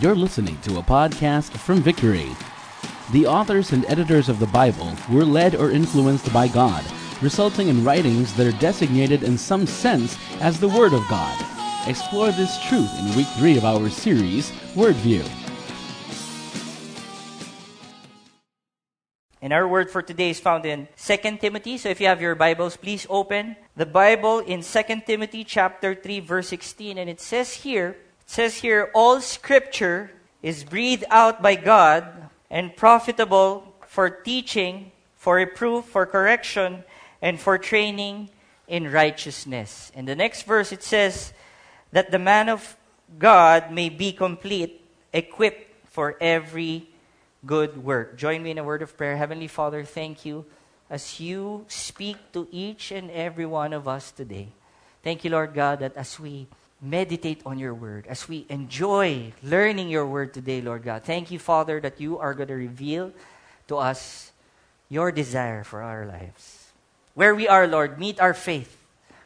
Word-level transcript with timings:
You're 0.00 0.14
listening 0.14 0.56
to 0.60 0.78
a 0.78 0.82
podcast 0.82 1.50
from 1.58 1.80
Victory. 1.80 2.30
The 3.10 3.26
authors 3.26 3.72
and 3.72 3.84
editors 3.86 4.28
of 4.28 4.38
the 4.38 4.46
Bible 4.46 4.94
were 5.10 5.24
led 5.24 5.56
or 5.56 5.72
influenced 5.72 6.32
by 6.32 6.46
God, 6.46 6.84
resulting 7.20 7.66
in 7.66 7.82
writings 7.82 8.32
that 8.34 8.46
are 8.46 8.60
designated 8.60 9.24
in 9.24 9.36
some 9.36 9.66
sense 9.66 10.16
as 10.40 10.60
the 10.60 10.68
Word 10.68 10.92
of 10.92 11.02
God. 11.08 11.34
Explore 11.88 12.30
this 12.30 12.62
truth 12.68 12.88
in 13.00 13.16
week 13.16 13.26
three 13.38 13.58
of 13.58 13.64
our 13.64 13.90
series, 13.90 14.52
Wordview. 14.76 15.28
And 19.42 19.52
our 19.52 19.66
word 19.66 19.90
for 19.90 20.02
today 20.02 20.30
is 20.30 20.38
found 20.38 20.64
in 20.64 20.86
2 20.96 21.38
Timothy. 21.40 21.76
So 21.76 21.88
if 21.88 22.00
you 22.00 22.06
have 22.06 22.22
your 22.22 22.36
Bibles, 22.36 22.76
please 22.76 23.04
open 23.10 23.56
the 23.74 23.86
Bible 23.86 24.38
in 24.38 24.62
2 24.62 24.82
Timothy 25.06 25.42
chapter 25.42 25.96
3 25.96 26.20
verse 26.20 26.48
16 26.48 26.98
and 26.98 27.10
it 27.10 27.20
says 27.20 27.54
here, 27.54 27.96
says 28.28 28.58
here 28.58 28.90
all 28.94 29.22
scripture 29.22 30.10
is 30.42 30.62
breathed 30.62 31.04
out 31.08 31.40
by 31.40 31.56
God 31.56 32.28
and 32.50 32.76
profitable 32.76 33.74
for 33.86 34.10
teaching, 34.10 34.92
for 35.16 35.36
reproof, 35.36 35.86
for 35.86 36.04
correction, 36.04 36.84
and 37.22 37.40
for 37.40 37.56
training 37.56 38.28
in 38.68 38.92
righteousness. 38.92 39.90
In 39.94 40.04
the 40.04 40.14
next 40.14 40.42
verse 40.42 40.72
it 40.72 40.82
says 40.82 41.32
that 41.92 42.10
the 42.10 42.18
man 42.18 42.50
of 42.50 42.76
God 43.18 43.72
may 43.72 43.88
be 43.88 44.12
complete, 44.12 44.84
equipped 45.10 45.88
for 45.88 46.14
every 46.20 46.86
good 47.46 47.82
work. 47.82 48.18
Join 48.18 48.42
me 48.42 48.50
in 48.50 48.58
a 48.58 48.64
word 48.64 48.82
of 48.82 48.94
prayer. 48.94 49.16
Heavenly 49.16 49.48
Father, 49.48 49.84
thank 49.84 50.26
you 50.26 50.44
as 50.90 51.18
you 51.18 51.64
speak 51.68 52.18
to 52.34 52.46
each 52.52 52.92
and 52.92 53.10
every 53.10 53.46
one 53.46 53.72
of 53.72 53.88
us 53.88 54.10
today. 54.12 54.48
Thank 55.02 55.24
you, 55.24 55.30
Lord 55.30 55.54
God, 55.54 55.80
that 55.80 55.96
as 55.96 56.20
we 56.20 56.46
meditate 56.80 57.42
on 57.44 57.58
your 57.58 57.74
word, 57.74 58.06
as 58.06 58.28
we 58.28 58.46
enjoy 58.48 59.32
learning 59.42 59.88
your 59.88 60.06
word 60.06 60.32
today, 60.32 60.60
Lord 60.60 60.84
God, 60.84 61.02
thank 61.04 61.30
you, 61.30 61.38
Father, 61.38 61.80
that 61.80 62.00
you 62.00 62.18
are 62.18 62.34
going 62.34 62.48
to 62.48 62.54
reveal 62.54 63.12
to 63.66 63.76
us 63.76 64.32
your 64.88 65.12
desire 65.12 65.64
for 65.64 65.82
our 65.82 66.06
lives. 66.06 66.70
Where 67.14 67.34
we 67.34 67.48
are, 67.48 67.66
Lord, 67.66 67.98
meet 67.98 68.20
our 68.20 68.32
faith. 68.32 68.76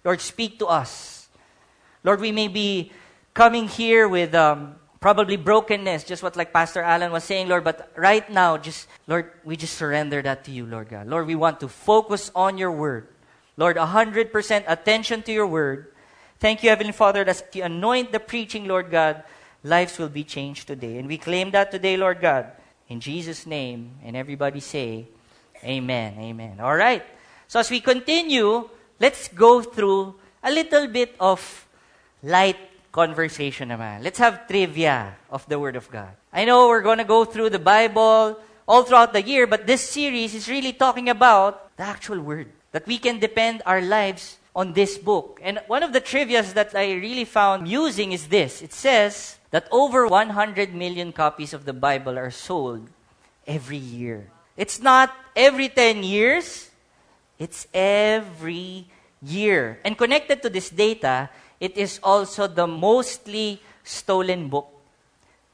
Lord, 0.05 0.21
speak 0.21 0.59
to 0.59 0.67
us. 0.67 1.29
Lord, 2.03 2.21
we 2.21 2.33
may 2.33 2.49
be 2.49 2.91
coming 3.35 3.69
here 3.69 4.09
with 4.09 4.35
um, 4.35 4.77
probably 4.99 5.37
brokenness, 5.37 6.05
just 6.05 6.23
what 6.23 6.37
like 6.37 6.53
Pastor 6.53 6.81
Alan 6.81 7.13
was 7.13 7.23
saying, 7.25 7.49
Lord. 7.49 7.65
But 7.65 7.93
right 7.97 8.29
now, 8.31 8.57
just, 8.57 8.89
Lord, 9.07 9.31
we 9.45 9.57
just 9.57 9.77
surrender 9.77 10.23
that 10.23 10.45
to 10.45 10.51
you, 10.51 10.65
Lord 10.65 10.89
God. 10.89 11.07
Lord, 11.07 11.27
we 11.27 11.35
want 11.35 11.61
to 11.61 11.69
focus 11.69 12.31
on 12.35 12.57
your 12.57 12.73
word. 12.73 13.09
Lord, 13.57 13.77
100% 13.77 14.65
attention 14.67 15.23
to 15.23 15.33
your 15.33 15.47
word. 15.47 15.92
Thank 16.43 16.65
you, 16.65 16.71
Heavenly 16.71 16.91
Father, 16.91 17.23
that 17.23 17.55
you 17.55 17.63
anoint 17.63 18.11
the 18.11 18.19
preaching, 18.19 18.67
Lord 18.67 18.91
God, 18.91 19.23
lives 19.63 19.97
will 19.97 20.09
be 20.09 20.25
changed 20.25 20.67
today. 20.67 20.99
And 20.99 21.07
we 21.07 21.17
claim 21.17 21.53
that 21.53 21.71
today, 21.71 21.97
Lord 21.97 22.21
God, 22.21 22.51
in 22.89 22.99
Jesus' 22.99 23.47
name. 23.47 23.93
And 24.03 24.17
everybody 24.17 24.59
say, 24.59 25.07
Amen. 25.63 26.19
Amen. 26.19 26.59
All 26.59 26.75
right. 26.75 27.07
So 27.47 27.61
as 27.61 27.71
we 27.71 27.79
continue, 27.79 28.69
let's 28.99 29.29
go 29.29 29.63
through 29.63 30.17
a 30.43 30.51
little 30.51 30.89
bit 30.89 31.15
of 31.21 31.39
light 32.25 32.59
conversation 32.91 33.69
naman. 33.69 34.03
Let's 34.03 34.19
have 34.19 34.49
trivia 34.49 35.15
of 35.31 35.47
the 35.47 35.61
Word 35.61 35.77
of 35.77 35.89
God. 35.93 36.11
I 36.33 36.45
know 36.45 36.67
we're 36.67 36.83
going 36.83 36.99
to 36.99 37.05
go 37.05 37.25
through 37.25 37.51
the 37.51 37.63
Bible 37.63 38.37
all 38.67 38.83
throughout 38.83 39.13
the 39.13 39.23
year, 39.23 39.47
but 39.47 39.69
this 39.69 39.89
series 39.89 40.35
is 40.35 40.49
really 40.49 40.73
talking 40.73 41.09
about 41.09 41.77
the 41.77 41.85
actual 41.85 42.19
Word. 42.19 42.51
That 42.73 42.89
we 42.89 42.99
can 42.99 43.21
depend 43.21 43.63
our 43.65 43.81
lives 43.81 44.42
on 44.55 44.73
this 44.73 44.99
book. 44.99 45.41
And 45.43 45.61
one 45.67 45.83
of 45.83 45.93
the 45.93 46.01
trivias 46.01 46.55
that 46.55 46.75
I 46.75 46.93
really 46.93 47.25
found 47.25 47.63
amusing 47.63 48.13
is 48.13 48.29
this. 48.29 48.63
It 48.63 48.73
says 48.73 49.39
that 49.51 49.69
over 49.71 50.07
100 50.07 50.75
million 50.75 51.13
copies 51.13 51.55
of 51.55 51.65
the 51.65 51.73
Bible 51.73 52.19
are 52.19 52.31
sold 52.31 52.89
every 53.47 53.79
year. 53.79 54.29
It's 54.57 54.81
not 54.81 55.13
every 55.35 55.69
10 55.69 56.03
years, 56.03 56.71
it's 57.39 57.67
every 57.73 58.87
year. 59.23 59.79
And 59.85 59.97
connected 59.97 60.43
to 60.43 60.51
this 60.51 60.69
data 60.69 61.31
it 61.63 61.79
is 61.79 62.01
also 62.03 62.51
the 62.51 62.67
mostly 62.67 63.63
stolen 63.87 64.51
book. 64.51 64.67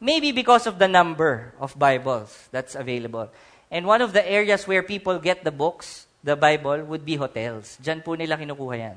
Maybe 0.00 0.32
because 0.32 0.66
of 0.66 0.78
the 0.78 0.88
number 0.88 1.52
of 1.60 1.78
Bibles 1.78 2.48
that's 2.50 2.74
available. 2.74 3.28
And 3.70 3.84
one 3.84 4.00
of 4.00 4.14
the 4.14 4.24
areas 4.24 4.66
where 4.66 4.82
people 4.82 5.18
get 5.18 5.44
the 5.44 5.52
books, 5.52 6.07
the 6.22 6.34
Bible, 6.34 6.84
would 6.86 7.04
be 7.04 7.16
hotels. 7.16 7.78
Diyan 7.82 8.02
po 8.02 8.14
nila 8.14 8.36
kinukuha 8.36 8.74
yan. 8.76 8.96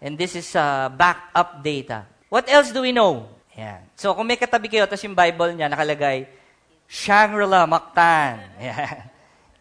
And 0.00 0.16
this 0.16 0.34
is 0.34 0.48
uh, 0.56 0.88
backed 0.88 1.34
up 1.36 1.60
data. 1.60 2.08
What 2.30 2.48
else 2.48 2.72
do 2.72 2.80
we 2.82 2.92
know? 2.92 3.28
Yan. 3.58 3.84
So 3.98 4.14
kung 4.14 4.24
may 4.24 4.40
katabi 4.40 4.70
kayo, 4.70 4.86
tapos 4.88 5.04
yung 5.04 5.18
Bible 5.18 5.52
niya 5.52 5.68
nakalagay, 5.68 6.24
Shangri-La, 6.90 7.70
Mactan. 7.70 8.42
Yan. 8.66 9.06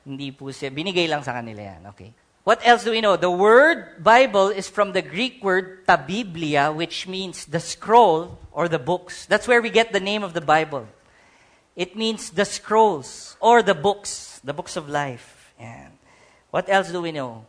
Hindi 0.01 0.33
po 0.33 0.49
siya. 0.49 0.73
Binigay 0.73 1.05
lang 1.05 1.21
sa 1.21 1.37
kanila 1.37 1.61
yan. 1.61 1.93
Okay. 1.93 2.09
What 2.41 2.65
else 2.65 2.81
do 2.81 2.89
we 2.89 3.01
know? 3.05 3.13
The 3.13 3.29
word 3.29 4.01
Bible 4.01 4.49
is 4.49 4.65
from 4.65 4.97
the 4.97 5.05
Greek 5.05 5.43
word 5.45 5.85
ta 5.85 6.01
biblia, 6.01 6.73
which 6.73 7.05
means 7.05 7.45
the 7.45 7.61
scroll 7.61 8.39
or 8.49 8.65
the 8.65 8.81
books. 8.81 9.29
That's 9.29 9.45
where 9.45 9.61
we 9.61 9.69
get 9.69 9.93
the 9.93 10.01
name 10.01 10.25
of 10.25 10.33
the 10.33 10.41
Bible. 10.41 10.89
It 11.75 11.93
means 11.93 12.33
the 12.33 12.49
scrolls 12.49 13.37
or 13.37 13.61
the 13.61 13.77
books, 13.77 14.41
the 14.43 14.53
books 14.53 14.73
of 14.73 14.89
life. 14.89 15.53
And 15.59 15.93
what 16.51 16.69
else 16.69 16.91
do 16.91 17.01
we 17.01 17.11
know? 17.11 17.45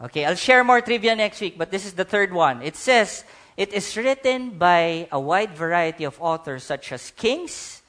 Okay, 0.00 0.24
I'll 0.24 0.34
share 0.34 0.64
more 0.64 0.80
trivia 0.80 1.14
next 1.14 1.40
week, 1.40 1.58
but 1.58 1.70
this 1.70 1.84
is 1.84 1.92
the 1.92 2.04
third 2.04 2.32
one. 2.32 2.62
It 2.62 2.76
says 2.76 3.24
it 3.56 3.72
is 3.72 3.96
written 3.96 4.56
by 4.56 5.08
a 5.12 5.20
wide 5.20 5.54
variety 5.54 6.04
of 6.04 6.16
authors 6.20 6.64
such 6.64 6.92
as 6.92 7.10
kings, 7.10 7.82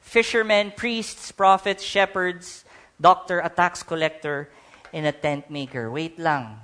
fishermen, 0.00 0.72
priests, 0.74 1.30
prophets, 1.30 1.82
shepherds, 1.82 2.64
doctor, 2.98 3.40
a 3.40 3.50
tax 3.50 3.82
collector, 3.82 4.48
and 4.94 5.04
a 5.04 5.12
tent 5.12 5.50
maker. 5.50 5.90
Wait 5.90 6.18
lang. 6.18 6.56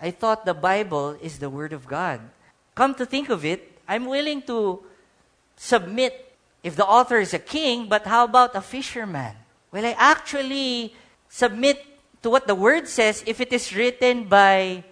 I 0.00 0.10
thought 0.10 0.44
the 0.44 0.54
Bible 0.54 1.16
is 1.22 1.38
the 1.38 1.48
Word 1.48 1.72
of 1.72 1.86
God. 1.86 2.20
Come 2.74 2.96
to 2.96 3.06
think 3.06 3.28
of 3.28 3.44
it, 3.44 3.78
I'm 3.86 4.06
willing 4.06 4.42
to 4.42 4.82
submit 5.56 6.34
if 6.64 6.74
the 6.74 6.86
author 6.86 7.18
is 7.18 7.34
a 7.34 7.38
king, 7.38 7.88
but 7.88 8.06
how 8.06 8.24
about 8.24 8.56
a 8.56 8.60
fisherman? 8.60 9.36
Will 9.70 9.86
I 9.86 9.94
actually 9.98 10.94
submit 11.28 11.91
to 12.22 12.30
what 12.30 12.46
the 12.46 12.54
Word 12.54 12.88
says 12.88 13.22
if 13.26 13.40
it 13.40 13.52
is 13.52 13.74
written 13.74 14.24
by 14.24 14.84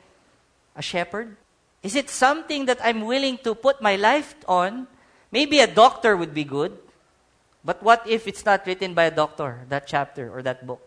a 0.77 0.83
shepherd? 0.83 1.37
Is 1.83 1.97
it 1.97 2.11
something 2.11 2.67
that 2.67 2.79
I'm 2.85 3.03
willing 3.03 3.39
to 3.45 3.55
put 3.55 3.81
my 3.81 3.97
life 3.97 4.35
on? 4.47 4.87
Maybe 5.33 5.61
a 5.61 5.67
doctor 5.67 6.17
would 6.17 6.35
be 6.35 6.45
good. 6.45 6.77
But 7.65 7.83
what 7.83 8.07
if 8.07 8.27
it's 8.27 8.45
not 8.45 8.67
written 8.67 8.95
by 8.95 9.05
a 9.05 9.11
doctor, 9.11 9.65
that 9.69 9.87
chapter 9.87 10.35
or 10.35 10.43
that 10.43 10.67
book? 10.67 10.81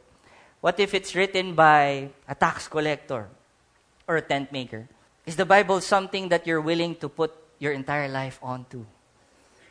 What 0.61 0.79
if 0.79 0.93
it's 0.93 1.15
written 1.15 1.55
by 1.55 2.09
a 2.27 2.35
tax 2.35 2.67
collector 2.67 3.27
or 4.07 4.17
a 4.17 4.21
tent 4.21 4.51
maker? 4.51 4.87
Is 5.25 5.35
the 5.35 5.45
Bible 5.45 5.81
something 5.81 6.29
that 6.29 6.47
you're 6.47 6.61
willing 6.61 6.95
to 6.97 7.09
put 7.09 7.33
your 7.59 7.73
entire 7.73 8.09
life 8.09 8.39
onto? 8.41 8.85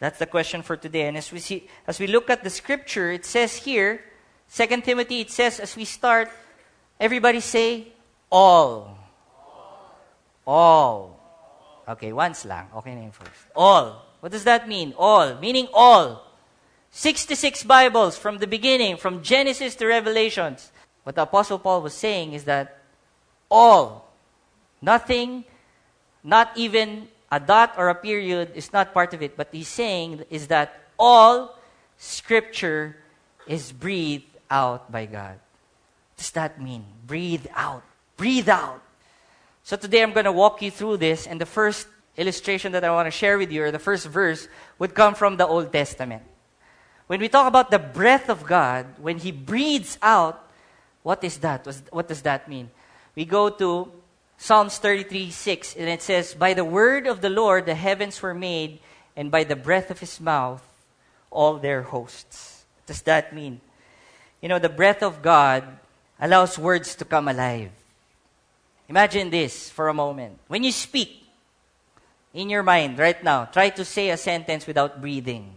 That's 0.00 0.18
the 0.18 0.26
question 0.26 0.62
for 0.62 0.76
today. 0.76 1.06
And 1.06 1.16
as 1.16 1.30
we 1.30 1.38
see, 1.38 1.68
as 1.86 2.00
we 2.00 2.06
look 2.06 2.30
at 2.30 2.42
the 2.42 2.50
scripture, 2.50 3.12
it 3.12 3.24
says 3.24 3.56
here, 3.56 4.02
2 4.54 4.66
Timothy, 4.82 5.20
it 5.20 5.30
says 5.30 5.60
as 5.60 5.76
we 5.76 5.84
start, 5.84 6.30
everybody 6.98 7.40
say, 7.40 7.88
all. 8.30 8.98
All. 10.46 11.18
Okay, 11.88 12.12
once 12.12 12.44
lang. 12.44 12.68
Okay 12.76 12.94
na 12.94 13.10
first. 13.10 13.46
All. 13.54 14.06
What 14.20 14.32
does 14.32 14.44
that 14.44 14.68
mean? 14.68 14.94
All. 14.96 15.34
Meaning 15.38 15.68
all. 15.74 16.32
66 16.92 17.64
Bibles 17.64 18.18
from 18.18 18.38
the 18.38 18.46
beginning, 18.46 18.96
from 18.96 19.22
Genesis 19.22 19.74
to 19.76 19.86
Revelations. 19.86 20.70
What 21.04 21.16
the 21.16 21.22
Apostle 21.22 21.58
Paul 21.58 21.82
was 21.82 21.94
saying 21.94 22.34
is 22.34 22.44
that 22.44 22.78
all, 23.50 24.12
nothing, 24.80 25.44
not 26.22 26.52
even 26.54 27.08
a 27.30 27.40
dot 27.40 27.74
or 27.76 27.88
a 27.88 27.94
period 27.94 28.52
is 28.54 28.72
not 28.72 28.92
part 28.92 29.14
of 29.14 29.22
it, 29.22 29.36
but 29.36 29.48
he's 29.50 29.68
saying 29.68 30.24
is 30.30 30.48
that 30.48 30.80
all 30.98 31.58
scripture 31.96 32.96
is 33.46 33.72
breathed 33.72 34.28
out 34.50 34.92
by 34.92 35.06
God. 35.06 35.40
Does 36.22 36.30
that 36.38 36.62
mean? 36.62 36.84
Breathe 37.04 37.48
out. 37.52 37.82
Breathe 38.16 38.48
out. 38.48 38.80
So 39.64 39.74
today 39.74 40.04
I'm 40.04 40.12
going 40.12 40.30
to 40.30 40.30
walk 40.30 40.62
you 40.62 40.70
through 40.70 40.98
this, 40.98 41.26
and 41.26 41.40
the 41.40 41.46
first 41.46 41.88
illustration 42.16 42.70
that 42.78 42.84
I 42.84 42.92
want 42.92 43.08
to 43.08 43.10
share 43.10 43.38
with 43.38 43.50
you, 43.50 43.64
or 43.64 43.72
the 43.72 43.80
first 43.80 44.06
verse, 44.06 44.46
would 44.78 44.94
come 44.94 45.16
from 45.16 45.36
the 45.36 45.44
Old 45.44 45.72
Testament. 45.72 46.22
When 47.08 47.18
we 47.18 47.28
talk 47.28 47.48
about 47.48 47.72
the 47.72 47.80
breath 47.80 48.30
of 48.30 48.46
God, 48.46 48.86
when 49.02 49.18
He 49.18 49.32
breathes 49.32 49.98
out, 50.00 50.48
what 51.02 51.24
is 51.24 51.38
that? 51.38 51.66
What 51.90 52.06
does 52.06 52.22
that 52.22 52.48
mean? 52.48 52.70
We 53.16 53.24
go 53.24 53.50
to 53.50 53.90
Psalms 54.38 54.78
33 54.78 55.28
6, 55.28 55.74
and 55.74 55.88
it 55.88 56.02
says, 56.02 56.34
By 56.34 56.54
the 56.54 56.64
word 56.64 57.08
of 57.08 57.20
the 57.20 57.30
Lord 57.30 57.66
the 57.66 57.74
heavens 57.74 58.22
were 58.22 58.32
made, 58.32 58.78
and 59.16 59.28
by 59.28 59.42
the 59.42 59.56
breath 59.56 59.90
of 59.90 59.98
his 59.98 60.20
mouth 60.20 60.62
all 61.32 61.58
their 61.58 61.82
hosts. 61.82 62.64
What 62.76 62.86
does 62.86 63.02
that 63.10 63.34
mean? 63.34 63.60
You 64.40 64.48
know, 64.48 64.60
the 64.60 64.68
breath 64.68 65.02
of 65.02 65.20
God 65.20 65.80
allows 66.22 66.56
words 66.56 66.94
to 66.94 67.04
come 67.04 67.26
alive. 67.26 67.70
Imagine 68.88 69.28
this 69.28 69.68
for 69.68 69.88
a 69.88 69.94
moment. 69.94 70.38
When 70.46 70.62
you 70.62 70.70
speak 70.70 71.26
in 72.32 72.48
your 72.48 72.62
mind 72.62 72.98
right 72.98 73.22
now, 73.24 73.46
try 73.46 73.70
to 73.70 73.84
say 73.84 74.10
a 74.10 74.16
sentence 74.16 74.66
without 74.66 75.02
breathing. 75.02 75.52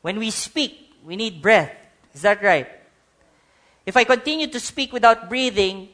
When 0.00 0.18
we 0.18 0.30
speak, 0.30 0.96
we 1.04 1.16
need 1.16 1.42
breath. 1.42 1.70
Is 2.14 2.22
that 2.22 2.42
right? 2.42 2.66
If 3.84 3.96
I 3.96 4.04
continue 4.04 4.46
to 4.48 4.58
speak 4.58 4.92
without 4.92 5.28
breathing, 5.28 5.90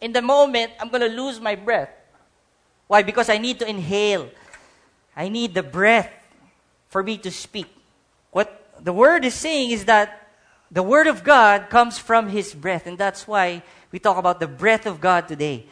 in 0.00 0.12
the 0.12 0.22
moment, 0.22 0.72
I'm 0.80 0.88
going 0.88 1.02
to 1.02 1.08
lose 1.08 1.40
my 1.40 1.56
breath. 1.56 1.90
Why? 2.86 3.02
Because 3.02 3.28
I 3.28 3.38
need 3.38 3.58
to 3.58 3.68
inhale. 3.68 4.30
I 5.16 5.28
need 5.28 5.54
the 5.54 5.62
breath 5.62 6.10
for 6.88 7.02
me 7.02 7.18
to 7.18 7.30
speak. 7.30 7.66
What 8.30 8.70
the 8.80 8.92
word 8.92 9.24
is 9.24 9.34
saying 9.34 9.70
is 9.70 9.84
that 9.86 10.21
the 10.72 10.82
word 10.82 11.06
of 11.06 11.22
God 11.22 11.68
comes 11.68 11.98
from 11.98 12.30
his 12.30 12.54
breath, 12.54 12.86
and 12.86 12.96
that's 12.96 13.28
why 13.28 13.62
we 13.92 13.98
talk 13.98 14.16
about 14.16 14.40
the 14.40 14.48
breath 14.48 14.86
of 14.86 15.02
God 15.02 15.28
today. 15.28 15.66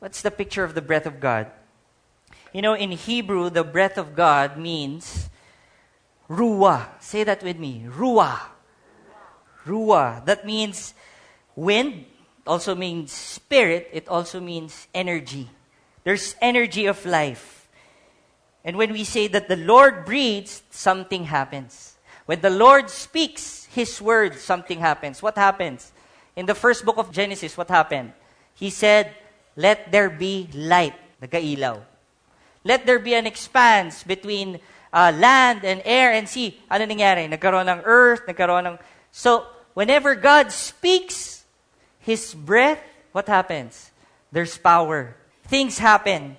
What's 0.00 0.20
the 0.20 0.32
picture 0.32 0.64
of 0.64 0.74
the 0.74 0.82
breath 0.82 1.06
of 1.06 1.20
God? 1.20 1.46
You 2.52 2.60
know, 2.60 2.74
in 2.74 2.90
Hebrew, 2.90 3.50
the 3.50 3.62
breath 3.62 3.96
of 3.96 4.16
God 4.16 4.58
means 4.58 5.30
ruah. 6.28 6.88
Say 7.00 7.22
that 7.22 7.44
with 7.44 7.56
me. 7.56 7.86
Ruah. 7.86 8.40
Ruah. 9.64 10.24
That 10.26 10.44
means 10.44 10.92
wind, 11.54 12.04
also 12.44 12.74
means 12.74 13.12
spirit, 13.12 13.88
it 13.92 14.08
also 14.08 14.40
means 14.40 14.88
energy. 14.92 15.50
There's 16.02 16.34
energy 16.40 16.86
of 16.86 17.06
life. 17.06 17.68
And 18.64 18.76
when 18.76 18.92
we 18.92 19.04
say 19.04 19.28
that 19.28 19.48
the 19.48 19.56
Lord 19.56 20.04
breathes, 20.04 20.64
something 20.70 21.24
happens. 21.24 21.96
When 22.26 22.40
the 22.40 22.50
Lord 22.50 22.90
speaks 22.90 23.61
His 23.72 24.02
word, 24.02 24.36
something 24.36 24.80
happens. 24.80 25.22
What 25.22 25.36
happens? 25.36 25.92
In 26.36 26.44
the 26.44 26.54
first 26.54 26.84
book 26.84 26.98
of 26.98 27.10
Genesis, 27.10 27.56
what 27.56 27.68
happened? 27.68 28.12
He 28.54 28.68
said, 28.68 29.14
Let 29.56 29.90
there 29.90 30.10
be 30.10 30.48
light. 30.52 30.92
Nagkailaw. 31.22 31.80
Let 32.64 32.84
there 32.84 32.98
be 32.98 33.14
an 33.14 33.26
expanse 33.26 34.02
between 34.02 34.60
uh, 34.92 35.12
land 35.16 35.64
and 35.64 35.80
air 35.86 36.12
and 36.12 36.28
sea. 36.28 36.60
Ano 36.70 36.84
nangyari? 36.84 37.24
Nagkaroon 37.32 37.64
ng 37.64 37.80
earth, 37.84 38.26
nagkaroon 38.28 38.66
ng... 38.74 38.78
So, 39.10 39.46
whenever 39.72 40.14
God 40.14 40.52
speaks 40.52 41.44
His 41.98 42.34
breath, 42.34 42.82
what 43.12 43.26
happens? 43.26 43.90
There's 44.30 44.58
power. 44.58 45.16
Things 45.44 45.78
happen. 45.78 46.36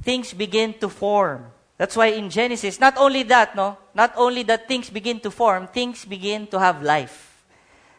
Things 0.00 0.32
begin 0.32 0.72
to 0.80 0.88
form. 0.88 1.52
That's 1.80 1.96
why 1.96 2.08
in 2.08 2.28
Genesis, 2.28 2.78
not 2.78 2.98
only 2.98 3.22
that, 3.22 3.56
no? 3.56 3.78
Not 3.94 4.12
only 4.14 4.42
that 4.42 4.68
things 4.68 4.90
begin 4.90 5.18
to 5.20 5.30
form, 5.30 5.66
things 5.66 6.04
begin 6.04 6.46
to 6.48 6.60
have 6.60 6.82
life. 6.82 7.42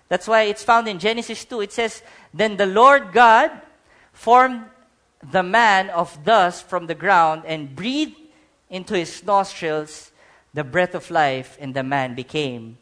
That's 0.07 0.27
why 0.27 0.43
it's 0.43 0.63
found 0.63 0.87
in 0.87 0.99
Genesis 0.99 1.43
2. 1.45 1.61
It 1.61 1.73
says, 1.73 2.03
Then 2.31 2.57
the 2.57 2.67
Lord 2.67 3.11
God 3.11 3.49
formed 4.13 4.65
the 5.31 5.41
man 5.41 5.89
of 5.89 6.23
dust 6.23 6.69
from 6.69 6.85
the 6.85 6.93
ground 6.93 7.41
and 7.47 7.75
breathed 7.75 8.21
into 8.69 8.93
his 8.93 9.23
nostrils 9.23 10.11
the 10.53 10.63
breath 10.63 10.93
of 10.93 11.09
life, 11.09 11.57
and 11.59 11.73
the 11.73 11.81
man 11.81 12.13
became 12.13 12.77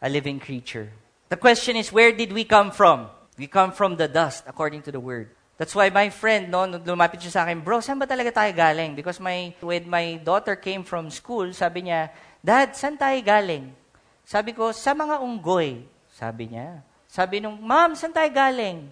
a 0.00 0.08
living 0.08 0.40
creature. 0.40 0.92
The 1.28 1.36
question 1.36 1.76
is, 1.76 1.92
where 1.92 2.12
did 2.12 2.32
we 2.32 2.44
come 2.44 2.70
from? 2.70 3.08
We 3.36 3.48
come 3.48 3.72
from 3.72 3.96
the 3.96 4.08
dust, 4.08 4.44
according 4.46 4.80
to 4.88 4.92
the 4.92 5.00
word. 5.00 5.28
That's 5.58 5.74
why 5.74 5.90
my 5.90 6.06
friend, 6.14 6.54
no, 6.54 6.70
lumapit 6.70 7.18
siya 7.18 7.34
sa 7.34 7.40
akin, 7.42 7.58
bro, 7.58 7.82
saan 7.82 7.98
ba 7.98 8.06
talaga 8.06 8.30
tayo 8.30 8.54
galing? 8.54 8.94
Because 8.94 9.18
my, 9.18 9.50
when 9.58 9.90
my 9.90 10.14
daughter 10.22 10.54
came 10.54 10.86
from 10.86 11.10
school, 11.10 11.50
sabi 11.50 11.90
niya, 11.90 12.14
Dad, 12.38 12.78
saan 12.78 12.94
tayo 12.94 13.18
galing? 13.26 13.74
Sabi 14.22 14.54
ko, 14.54 14.70
sa 14.70 14.94
mga 14.94 15.18
unggoy. 15.18 15.82
Sabi 16.14 16.54
niya. 16.54 16.78
Sabi 17.10 17.42
nung, 17.42 17.58
Mom, 17.58 17.98
saan 17.98 18.14
tayo 18.14 18.30
galing? 18.30 18.86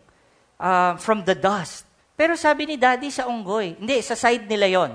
Uh, 0.59 0.99
from 0.99 1.23
the 1.23 1.39
dust. 1.39 1.87
Pero 2.19 2.35
sabi 2.35 2.67
ni 2.67 2.75
Daddy 2.75 3.15
sa 3.15 3.31
unggoy. 3.31 3.79
Hindi, 3.79 4.03
sa 4.03 4.19
side 4.19 4.51
nila 4.51 4.67
yon. 4.67 4.93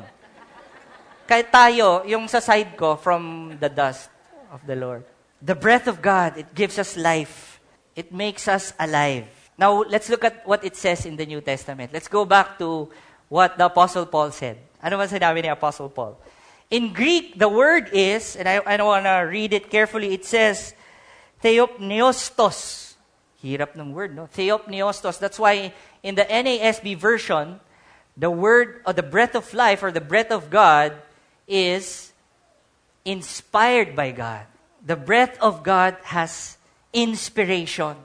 Kaya 1.23 1.47
tayo, 1.47 2.03
yung 2.03 2.27
sa 2.27 2.43
side 2.43 2.75
ko, 2.75 2.99
from 2.99 3.55
the 3.63 3.71
dust 3.71 4.11
of 4.51 4.59
the 4.67 4.75
Lord. 4.75 5.07
The 5.39 5.55
breath 5.55 5.87
of 5.87 6.03
God, 6.03 6.35
it 6.35 6.51
gives 6.51 6.75
us 6.75 6.99
life. 6.99 7.63
It 7.95 8.11
makes 8.11 8.51
us 8.51 8.75
alive. 8.75 9.40
Now, 9.57 9.83
let's 9.83 10.09
look 10.09 10.23
at 10.23 10.47
what 10.47 10.63
it 10.63 10.75
says 10.75 11.05
in 11.05 11.15
the 11.15 11.25
New 11.25 11.41
Testament. 11.41 11.91
Let's 11.93 12.07
go 12.07 12.25
back 12.25 12.57
to 12.59 12.89
what 13.29 13.57
the 13.57 13.65
Apostle 13.65 14.05
Paul 14.05 14.31
said. 14.31 14.57
Ano 14.81 14.97
ba 14.97 15.07
sinabi 15.07 15.43
ni 15.43 15.49
Apostle 15.49 15.89
Paul? 15.89 16.17
In 16.71 16.93
Greek, 16.93 17.37
the 17.37 17.49
word 17.49 17.89
is, 17.93 18.35
and 18.35 18.47
I, 18.47 18.61
I 18.65 18.77
don't 18.77 18.87
want 18.87 19.05
to 19.05 19.27
read 19.27 19.53
it 19.53 19.69
carefully, 19.69 20.13
it 20.13 20.25
says, 20.25 20.73
Theopneustos. 21.43 22.93
Hirap 23.43 23.75
ng 23.75 23.93
word, 23.93 24.15
no? 24.15 24.27
Theopneustos. 24.27 25.19
That's 25.19 25.39
why 25.39 25.73
in 26.03 26.15
the 26.15 26.25
NASB 26.25 26.97
version, 26.97 27.59
the 28.15 28.29
word 28.29 28.81
or 28.85 28.93
the 28.93 29.03
breath 29.03 29.35
of 29.35 29.53
life 29.53 29.83
or 29.83 29.91
the 29.91 30.01
breath 30.01 30.31
of 30.31 30.49
God 30.49 30.93
is 31.47 32.13
inspired 33.03 33.95
by 33.95 34.11
God. 34.11 34.45
The 34.85 34.95
breath 34.95 35.37
of 35.41 35.63
God 35.63 35.97
has 36.03 36.57
inspiration. 36.93 37.95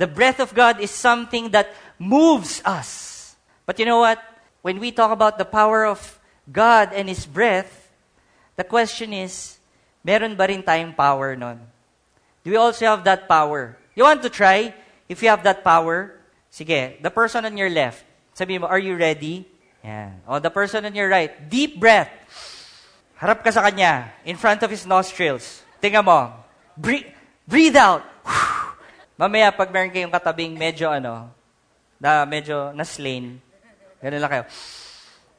The 0.00 0.08
breath 0.08 0.40
of 0.40 0.56
God 0.56 0.80
is 0.80 0.88
something 0.88 1.52
that 1.52 1.76
moves 2.00 2.64
us. 2.64 3.36
But 3.68 3.76
you 3.76 3.84
know 3.84 4.00
what? 4.00 4.16
When 4.64 4.80
we 4.80 4.96
talk 4.96 5.12
about 5.12 5.36
the 5.36 5.44
power 5.44 5.84
of 5.84 6.00
God 6.48 6.96
and 6.96 7.04
His 7.04 7.28
breath, 7.28 7.92
the 8.56 8.64
question 8.64 9.12
is, 9.12 9.60
meron 10.00 10.40
ba 10.40 10.48
rin 10.48 10.64
tayong 10.64 10.96
power 10.96 11.36
nun? 11.36 11.60
Do 12.40 12.48
we 12.48 12.56
also 12.56 12.88
have 12.88 13.04
that 13.04 13.28
power? 13.28 13.76
You 13.92 14.08
want 14.08 14.24
to 14.24 14.32
try? 14.32 14.72
If 15.04 15.20
you 15.20 15.28
have 15.28 15.44
that 15.44 15.60
power, 15.60 16.16
sige, 16.48 16.96
the 17.04 17.12
person 17.12 17.44
on 17.44 17.60
your 17.60 17.68
left, 17.68 18.00
sabi 18.32 18.56
mo, 18.56 18.72
are 18.72 18.80
you 18.80 18.96
ready? 18.96 19.44
Yan. 19.84 20.24
O, 20.24 20.40
the 20.40 20.48
person 20.48 20.88
on 20.88 20.96
your 20.96 21.12
right, 21.12 21.28
deep 21.52 21.76
breath. 21.76 22.08
Harap 23.20 23.44
ka 23.44 23.52
sa 23.52 23.60
kanya, 23.68 24.16
in 24.24 24.40
front 24.40 24.64
of 24.64 24.72
his 24.72 24.88
nostrils. 24.88 25.60
Tingnan 25.76 26.08
mo. 26.08 26.32
Breathe, 26.72 27.12
breathe 27.44 27.76
out. 27.76 28.00
Mamaya, 29.20 29.52
pag 29.52 29.68
meron 29.68 29.92
kayong 29.92 30.08
katabing 30.08 30.56
medyo 30.56 30.88
ano, 30.88 31.28
na 32.00 32.24
medyo 32.24 32.72
na-slain, 32.72 33.36
ganun 34.00 34.16
lang 34.16 34.32
kayo. 34.32 34.44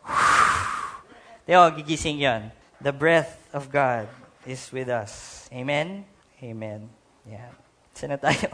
Teo, 1.49 1.65
gigising 1.73 2.21
yon. 2.21 2.53
The 2.77 2.93
breath 2.93 3.41
of 3.49 3.73
God 3.73 4.05
is 4.45 4.69
with 4.69 4.85
us. 4.85 5.49
Amen? 5.49 6.05
Amen. 6.45 6.93
Yeah. 7.25 7.49
Sana 7.97 8.21
tayo. 8.21 8.53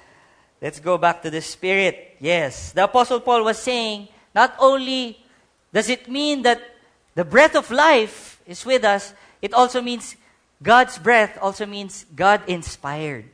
Let's 0.64 0.80
go 0.80 0.96
back 0.96 1.20
to 1.20 1.28
the 1.28 1.44
Spirit. 1.44 2.16
Yes. 2.16 2.72
The 2.72 2.88
Apostle 2.88 3.20
Paul 3.20 3.44
was 3.44 3.60
saying, 3.60 4.08
not 4.32 4.56
only 4.56 5.20
does 5.68 5.92
it 5.92 6.08
mean 6.08 6.48
that 6.48 6.64
the 7.12 7.28
breath 7.28 7.60
of 7.60 7.68
life 7.68 8.40
is 8.48 8.64
with 8.64 8.88
us, 8.88 9.12
it 9.44 9.52
also 9.52 9.84
means 9.84 10.16
God's 10.64 10.96
breath 10.96 11.36
also 11.44 11.68
means 11.68 12.08
God 12.16 12.40
inspired. 12.48 13.28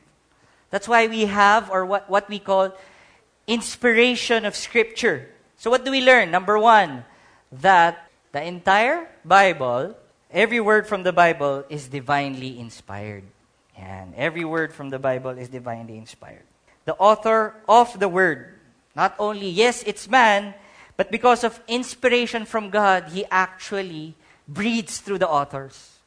That's 0.69 0.87
why 0.87 1.07
we 1.07 1.25
have, 1.25 1.69
or 1.71 1.85
what, 1.85 2.09
what 2.09 2.29
we 2.29 2.39
call, 2.39 2.73
inspiration 3.47 4.45
of 4.45 4.55
Scripture. 4.55 5.29
So, 5.57 5.69
what 5.69 5.83
do 5.83 5.91
we 5.91 6.01
learn? 6.01 6.31
Number 6.31 6.57
one, 6.57 7.05
that 7.51 8.09
the 8.31 8.43
entire 8.43 9.09
Bible, 9.25 9.95
every 10.31 10.59
word 10.59 10.87
from 10.87 11.03
the 11.03 11.13
Bible 11.13 11.65
is 11.69 11.87
divinely 11.87 12.59
inspired. 12.59 13.23
And 13.75 14.13
every 14.15 14.45
word 14.45 14.73
from 14.73 14.89
the 14.89 14.99
Bible 14.99 15.31
is 15.31 15.49
divinely 15.49 15.97
inspired. 15.97 16.43
The 16.85 16.95
author 16.95 17.55
of 17.67 17.99
the 17.99 18.09
word, 18.09 18.59
not 18.95 19.15
only, 19.17 19.49
yes, 19.49 19.83
it's 19.83 20.07
man, 20.09 20.53
but 20.97 21.11
because 21.11 21.43
of 21.43 21.59
inspiration 21.67 22.45
from 22.45 22.69
God, 22.69 23.09
he 23.09 23.25
actually 23.31 24.15
breathes 24.47 24.99
through 24.99 25.19
the 25.19 25.29
authors. 25.29 25.97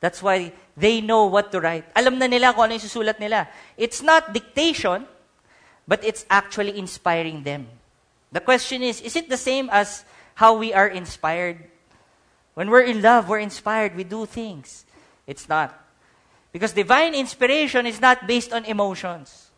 That's 0.00 0.22
why 0.22 0.52
they 0.80 1.00
know 1.00 1.26
what 1.26 1.52
to 1.52 1.60
write. 1.60 1.84
Alam 1.94 2.18
na 2.18 2.26
nila 2.26 2.56
kung 2.56 2.64
ano 2.64 2.80
yung 2.80 2.82
susulat 2.88 3.20
nila. 3.20 3.46
It's 3.76 4.00
not 4.00 4.32
dictation, 4.32 5.04
but 5.86 6.02
it's 6.02 6.24
actually 6.30 6.78
inspiring 6.78 7.44
them. 7.44 7.68
The 8.32 8.40
question 8.40 8.82
is, 8.82 9.00
is 9.00 9.14
it 9.14 9.28
the 9.28 9.36
same 9.36 9.68
as 9.70 10.04
how 10.34 10.56
we 10.56 10.72
are 10.72 10.88
inspired? 10.88 11.68
When 12.54 12.70
we're 12.70 12.88
in 12.88 13.02
love, 13.02 13.28
we're 13.28 13.44
inspired, 13.44 13.94
we 13.94 14.04
do 14.04 14.24
things. 14.24 14.86
It's 15.26 15.48
not. 15.48 15.76
Because 16.52 16.72
divine 16.72 17.14
inspiration 17.14 17.86
is 17.86 18.00
not 18.00 18.26
based 18.26 18.52
on 18.52 18.64
emotions. 18.64 19.50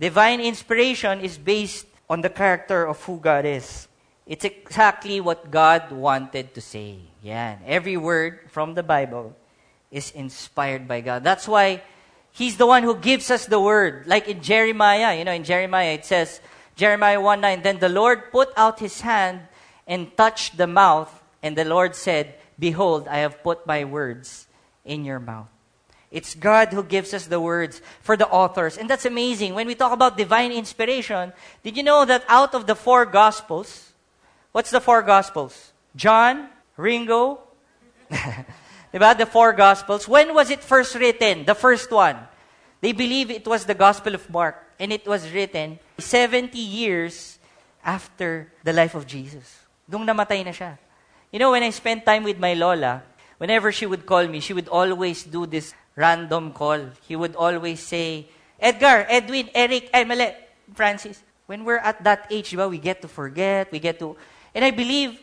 Divine 0.00 0.40
inspiration 0.40 1.20
is 1.20 1.38
based 1.38 1.86
on 2.08 2.22
the 2.22 2.30
character 2.30 2.86
of 2.86 3.02
who 3.04 3.20
God 3.20 3.44
is. 3.44 3.86
It's 4.26 4.44
exactly 4.44 5.20
what 5.20 5.50
God 5.50 5.92
wanted 5.92 6.54
to 6.54 6.60
say. 6.60 6.98
Yeah. 7.22 7.58
Every 7.66 7.96
word 7.96 8.40
from 8.48 8.74
the 8.74 8.82
Bible 8.82 9.36
is 9.94 10.10
inspired 10.10 10.86
by 10.86 11.00
God. 11.00 11.22
That's 11.22 11.46
why 11.46 11.82
He's 12.34 12.56
the 12.56 12.66
one 12.66 12.82
who 12.82 12.96
gives 12.96 13.30
us 13.30 13.46
the 13.46 13.60
word. 13.60 14.08
Like 14.08 14.26
in 14.26 14.42
Jeremiah, 14.42 15.16
you 15.16 15.24
know, 15.24 15.32
in 15.32 15.44
Jeremiah 15.44 15.94
it 15.94 16.04
says, 16.04 16.40
Jeremiah 16.74 17.20
1 17.20 17.40
9, 17.40 17.62
then 17.62 17.78
the 17.78 17.88
Lord 17.88 18.32
put 18.32 18.50
out 18.56 18.80
his 18.80 19.00
hand 19.02 19.42
and 19.86 20.10
touched 20.16 20.56
the 20.56 20.66
mouth, 20.66 21.22
and 21.44 21.56
the 21.56 21.64
Lord 21.64 21.94
said, 21.94 22.34
Behold, 22.58 23.06
I 23.06 23.18
have 23.18 23.42
put 23.44 23.66
my 23.66 23.84
words 23.84 24.48
in 24.84 25.04
your 25.04 25.20
mouth. 25.20 25.46
It's 26.10 26.34
God 26.34 26.72
who 26.72 26.82
gives 26.82 27.14
us 27.14 27.26
the 27.26 27.40
words 27.40 27.80
for 28.02 28.16
the 28.16 28.26
authors. 28.28 28.78
And 28.78 28.90
that's 28.90 29.04
amazing. 29.04 29.54
When 29.54 29.68
we 29.68 29.74
talk 29.76 29.92
about 29.92 30.16
divine 30.16 30.50
inspiration, 30.50 31.32
did 31.62 31.76
you 31.76 31.82
know 31.82 32.04
that 32.04 32.24
out 32.28 32.54
of 32.54 32.66
the 32.66 32.74
four 32.74 33.06
gospels, 33.06 33.92
what's 34.50 34.70
the 34.70 34.80
four 34.80 35.02
gospels? 35.02 35.72
John, 35.94 36.48
Ringo, 36.76 37.40
Diba? 38.94 39.18
The 39.18 39.26
four 39.26 39.52
Gospels. 39.52 40.06
When 40.06 40.32
was 40.32 40.50
it 40.50 40.62
first 40.62 40.94
written? 40.94 41.44
The 41.44 41.58
first 41.58 41.90
one. 41.90 42.16
They 42.80 42.92
believe 42.92 43.28
it 43.28 43.44
was 43.44 43.66
the 43.66 43.74
Gospel 43.74 44.14
of 44.14 44.30
Mark. 44.30 44.54
And 44.78 44.92
it 44.92 45.04
was 45.04 45.28
written 45.32 45.80
70 45.98 46.56
years 46.56 47.38
after 47.84 48.52
the 48.62 48.72
life 48.72 48.94
of 48.94 49.06
Jesus. 49.06 49.66
Nung 49.90 50.06
namatay 50.06 50.46
na 50.46 50.54
siya. 50.54 50.78
You 51.32 51.40
know, 51.40 51.50
when 51.50 51.64
I 51.64 51.70
spent 51.70 52.06
time 52.06 52.22
with 52.22 52.38
my 52.38 52.54
Lola, 52.54 53.02
whenever 53.38 53.72
she 53.72 53.86
would 53.86 54.06
call 54.06 54.28
me, 54.28 54.38
she 54.38 54.54
would 54.54 54.68
always 54.68 55.24
do 55.24 55.46
this 55.46 55.74
random 55.96 56.52
call. 56.52 56.78
He 57.02 57.16
would 57.16 57.34
always 57.34 57.80
say, 57.80 58.26
Edgar, 58.60 59.06
Edwin, 59.08 59.50
Eric, 59.54 59.90
Emily, 59.92 60.30
Francis. 60.74 61.22
When 61.46 61.64
we're 61.64 61.82
at 61.82 62.02
that 62.04 62.28
age, 62.30 62.52
diba, 62.52 62.70
we 62.70 62.78
get 62.78 63.02
to 63.02 63.08
forget, 63.08 63.72
we 63.72 63.80
get 63.80 63.98
to... 63.98 64.16
And 64.54 64.64
I 64.64 64.70
believe 64.70 65.18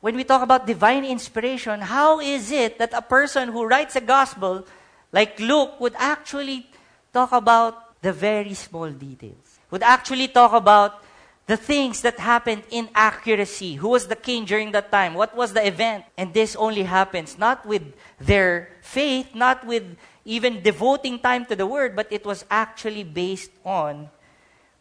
when 0.00 0.16
we 0.16 0.24
talk 0.24 0.42
about 0.42 0.66
divine 0.66 1.04
inspiration, 1.04 1.80
how 1.80 2.20
is 2.20 2.50
it 2.50 2.78
that 2.78 2.92
a 2.92 3.02
person 3.02 3.50
who 3.50 3.66
writes 3.66 3.96
a 3.96 4.00
gospel 4.00 4.66
like 5.12 5.38
Luke 5.38 5.80
would 5.80 5.94
actually 5.96 6.66
talk 7.12 7.32
about 7.32 8.00
the 8.02 8.12
very 8.12 8.54
small 8.54 8.90
details? 8.90 9.60
Would 9.70 9.82
actually 9.82 10.28
talk 10.28 10.52
about 10.52 11.04
the 11.46 11.56
things 11.56 12.02
that 12.02 12.18
happened 12.18 12.62
in 12.70 12.88
accuracy. 12.94 13.74
Who 13.74 13.88
was 13.88 14.06
the 14.06 14.16
king 14.16 14.44
during 14.44 14.70
that 14.72 14.90
time? 14.90 15.14
What 15.14 15.36
was 15.36 15.52
the 15.52 15.66
event? 15.66 16.04
And 16.16 16.32
this 16.32 16.54
only 16.54 16.84
happens 16.84 17.38
not 17.38 17.66
with 17.66 17.82
their 18.20 18.70
faith, 18.82 19.34
not 19.34 19.66
with 19.66 19.96
even 20.24 20.62
devoting 20.62 21.18
time 21.18 21.44
to 21.46 21.56
the 21.56 21.66
word, 21.66 21.96
but 21.96 22.06
it 22.10 22.24
was 22.24 22.44
actually 22.50 23.02
based 23.02 23.50
on 23.64 24.10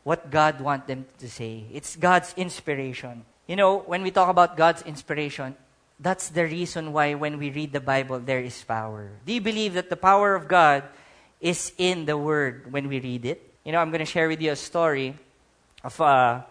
what 0.04 0.30
God 0.30 0.62
wanted 0.62 0.88
them 0.88 1.06
to 1.18 1.30
say. 1.30 1.66
It's 1.74 1.96
God's 1.96 2.34
inspiration. 2.38 3.26
You 3.50 3.58
know, 3.58 3.82
when 3.82 4.06
we 4.06 4.13
talk 4.13 4.29
about 4.29 4.53
God's 4.53 4.86
inspiration, 4.86 5.58
that's 5.98 6.29
the 6.29 6.46
reason 6.46 6.94
why 6.94 7.18
when 7.18 7.41
we 7.41 7.50
read 7.50 7.74
the 7.74 7.82
Bible, 7.82 8.22
there 8.22 8.46
is 8.46 8.62
power. 8.62 9.10
Do 9.25 9.34
you 9.34 9.41
believe 9.41 9.74
that 9.74 9.89
the 9.89 9.98
power 9.98 10.38
of 10.38 10.46
God 10.46 10.86
is 11.41 11.74
in 11.82 12.06
the 12.06 12.13
Word 12.13 12.70
when 12.70 12.86
we 12.86 13.01
read 13.01 13.25
it? 13.25 13.41
You 13.65 13.72
know, 13.72 13.82
I'm 13.82 13.89
going 13.89 14.06
to 14.06 14.13
share 14.13 14.29
with 14.29 14.38
you 14.38 14.53
a 14.53 14.56
story 14.56 15.18
of 15.84 15.98
a 16.00 16.46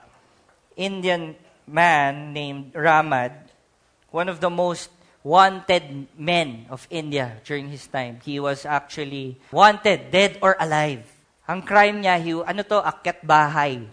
Indian 0.75 1.39
man 1.71 2.35
named 2.35 2.75
Ramad, 2.75 3.47
one 4.11 4.29
of 4.29 4.43
the 4.43 4.51
most 4.51 4.91
wanted 5.23 6.09
men 6.19 6.67
of 6.67 6.83
India 6.91 7.39
during 7.47 7.71
his 7.71 7.87
time. 7.87 8.19
He 8.27 8.43
was 8.43 8.67
actually 8.67 9.39
wanted, 9.53 10.11
dead 10.11 10.43
or 10.43 10.57
alive. 10.59 11.07
Ang 11.47 11.63
crime 11.63 12.03
niya, 12.03 12.19
he, 12.19 12.35
ano 12.43 12.67
to, 12.67 12.83
akyat 12.83 13.23
bahay 13.23 13.87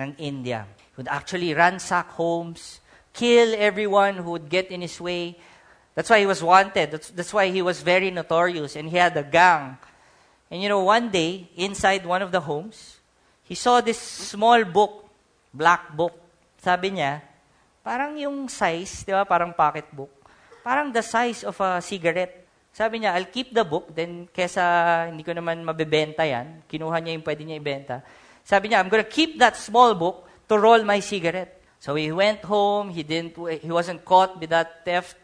ng 0.00 0.16
India 0.16 0.64
would 0.96 1.08
actually 1.08 1.52
ransack 1.54 2.08
homes, 2.16 2.80
kill 3.12 3.54
everyone 3.56 4.16
who 4.16 4.32
would 4.32 4.48
get 4.48 4.70
in 4.70 4.80
his 4.80 5.00
way. 5.00 5.36
That's 5.94 6.10
why 6.10 6.20
he 6.20 6.26
was 6.26 6.42
wanted. 6.42 6.90
That's, 6.90 7.10
that's 7.10 7.32
why 7.32 7.48
he 7.48 7.62
was 7.62 7.80
very 7.80 8.10
notorious 8.10 8.76
and 8.76 8.88
he 8.88 8.96
had 8.96 9.16
a 9.16 9.22
gang. 9.22 9.78
And 10.50 10.62
you 10.62 10.68
know, 10.68 10.84
one 10.84 11.10
day, 11.10 11.48
inside 11.56 12.04
one 12.06 12.22
of 12.22 12.32
the 12.32 12.40
homes, 12.40 12.98
he 13.44 13.54
saw 13.54 13.80
this 13.80 13.98
small 13.98 14.64
book, 14.64 15.08
black 15.52 15.94
book. 15.96 16.12
Sabi 16.60 16.90
niya, 16.90 17.22
parang 17.82 18.18
yung 18.18 18.48
size, 18.48 19.04
di 19.04 19.12
ba, 19.12 19.24
parang 19.24 19.54
pocket 19.54 19.86
book. 19.94 20.10
Parang 20.62 20.92
the 20.92 21.02
size 21.02 21.44
of 21.46 21.54
a 21.60 21.80
cigarette. 21.80 22.44
Sabi 22.74 23.00
niya, 23.00 23.16
I'll 23.16 23.32
keep 23.32 23.54
the 23.54 23.64
book, 23.64 23.94
then 23.94 24.28
kesa 24.28 25.08
hindi 25.08 25.24
ko 25.24 25.32
naman 25.32 25.64
mabebenta 25.64 26.28
yan, 26.28 26.66
kinuha 26.68 27.00
niya 27.00 27.16
yung 27.16 27.24
pwede 27.24 27.42
niya 27.46 27.56
ibenta. 27.56 27.96
Sabi 28.44 28.68
niya, 28.68 28.84
I'm 28.84 28.92
gonna 28.92 29.06
keep 29.06 29.40
that 29.40 29.56
small 29.56 29.96
book 29.96 30.25
to 30.48 30.58
roll 30.58 30.82
my 30.84 31.00
cigarette. 31.00 31.62
So 31.78 31.94
he 31.94 32.10
went 32.12 32.42
home. 32.44 32.90
He 32.90 33.02
didn't. 33.02 33.36
He 33.60 33.70
wasn't 33.70 34.04
caught 34.04 34.40
with 34.40 34.50
that 34.50 34.84
theft, 34.84 35.16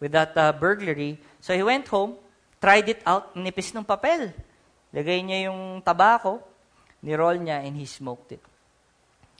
with 0.00 0.12
that 0.12 0.36
uh, 0.36 0.52
burglary. 0.52 1.18
So 1.40 1.54
he 1.54 1.62
went 1.62 1.88
home, 1.88 2.16
tried 2.60 2.88
it 2.88 3.02
out, 3.06 3.34
nipis 3.34 3.74
ng 3.74 3.84
papel. 3.84 4.32
Lagay 4.94 5.22
niya 5.22 5.50
yung 5.50 5.82
tabako, 5.82 6.40
ni-roll 7.02 7.36
niya, 7.36 7.64
and 7.64 7.76
he 7.76 7.84
smoked 7.84 8.32
it. 8.32 8.40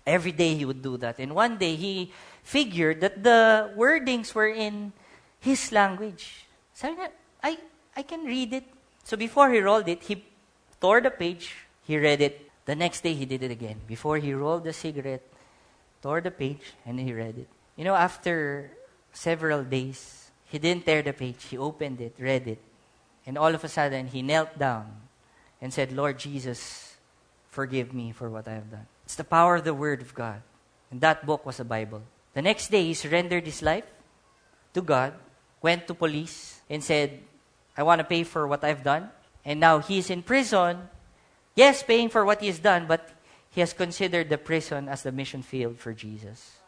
Every 0.06 0.32
day 0.32 0.54
he 0.54 0.64
would 0.64 0.82
do 0.82 0.96
that. 0.98 1.18
And 1.18 1.34
one 1.34 1.58
day 1.58 1.74
he 1.74 2.12
figured 2.42 3.00
that 3.00 3.22
the 3.22 3.72
wordings 3.76 4.34
were 4.34 4.48
in 4.48 4.92
his 5.40 5.72
language. 5.72 6.46
Sabi 6.74 6.94
niya, 6.94 7.08
I, 7.42 7.58
I 7.96 8.02
can 8.02 8.24
read 8.24 8.52
it. 8.52 8.64
So 9.02 9.16
before 9.16 9.50
he 9.50 9.60
rolled 9.60 9.88
it, 9.88 10.02
he 10.02 10.22
tore 10.80 11.00
the 11.00 11.10
page, 11.10 11.54
he 11.82 11.96
read 11.96 12.20
it, 12.20 12.45
the 12.66 12.74
next 12.74 13.02
day, 13.02 13.14
he 13.14 13.24
did 13.24 13.42
it 13.42 13.50
again. 13.50 13.80
Before 13.86 14.18
he 14.18 14.34
rolled 14.34 14.64
the 14.64 14.72
cigarette, 14.72 15.22
tore 16.02 16.20
the 16.20 16.32
page, 16.32 16.74
and 16.84 16.98
he 16.98 17.14
read 17.14 17.38
it. 17.38 17.48
You 17.76 17.84
know, 17.84 17.94
after 17.94 18.70
several 19.12 19.62
days, 19.62 20.30
he 20.50 20.58
didn't 20.58 20.84
tear 20.84 21.02
the 21.02 21.12
page. 21.12 21.44
He 21.44 21.56
opened 21.56 22.00
it, 22.00 22.14
read 22.18 22.46
it. 22.46 22.58
And 23.24 23.38
all 23.38 23.54
of 23.54 23.62
a 23.62 23.68
sudden, 23.68 24.08
he 24.08 24.20
knelt 24.20 24.58
down 24.58 24.86
and 25.62 25.72
said, 25.72 25.92
Lord 25.92 26.18
Jesus, 26.18 26.96
forgive 27.48 27.94
me 27.94 28.10
for 28.10 28.28
what 28.28 28.48
I 28.48 28.54
have 28.54 28.70
done. 28.70 28.86
It's 29.04 29.14
the 29.14 29.24
power 29.24 29.56
of 29.56 29.64
the 29.64 29.74
Word 29.74 30.02
of 30.02 30.14
God. 30.14 30.42
And 30.90 31.00
that 31.00 31.24
book 31.24 31.46
was 31.46 31.60
a 31.60 31.64
Bible. 31.64 32.02
The 32.34 32.42
next 32.42 32.70
day, 32.70 32.84
he 32.84 32.94
surrendered 32.94 33.46
his 33.46 33.62
life 33.62 33.86
to 34.74 34.82
God, 34.82 35.14
went 35.62 35.86
to 35.86 35.94
police, 35.94 36.60
and 36.68 36.82
said, 36.82 37.20
I 37.76 37.84
want 37.84 38.00
to 38.00 38.04
pay 38.04 38.24
for 38.24 38.46
what 38.46 38.64
I've 38.64 38.82
done. 38.82 39.10
And 39.44 39.60
now 39.60 39.78
he's 39.78 40.10
in 40.10 40.22
prison 40.22 40.88
Yes, 41.56 41.82
paying 41.82 42.10
for 42.10 42.24
what 42.24 42.40
he 42.40 42.46
has 42.46 42.58
done, 42.58 42.86
but 42.86 43.08
he 43.50 43.60
has 43.60 43.72
considered 43.72 44.28
the 44.28 44.36
prison 44.36 44.88
as 44.88 45.02
the 45.02 45.10
mission 45.10 45.40
field 45.42 45.78
for 45.78 45.94
Jesus. 45.94 46.58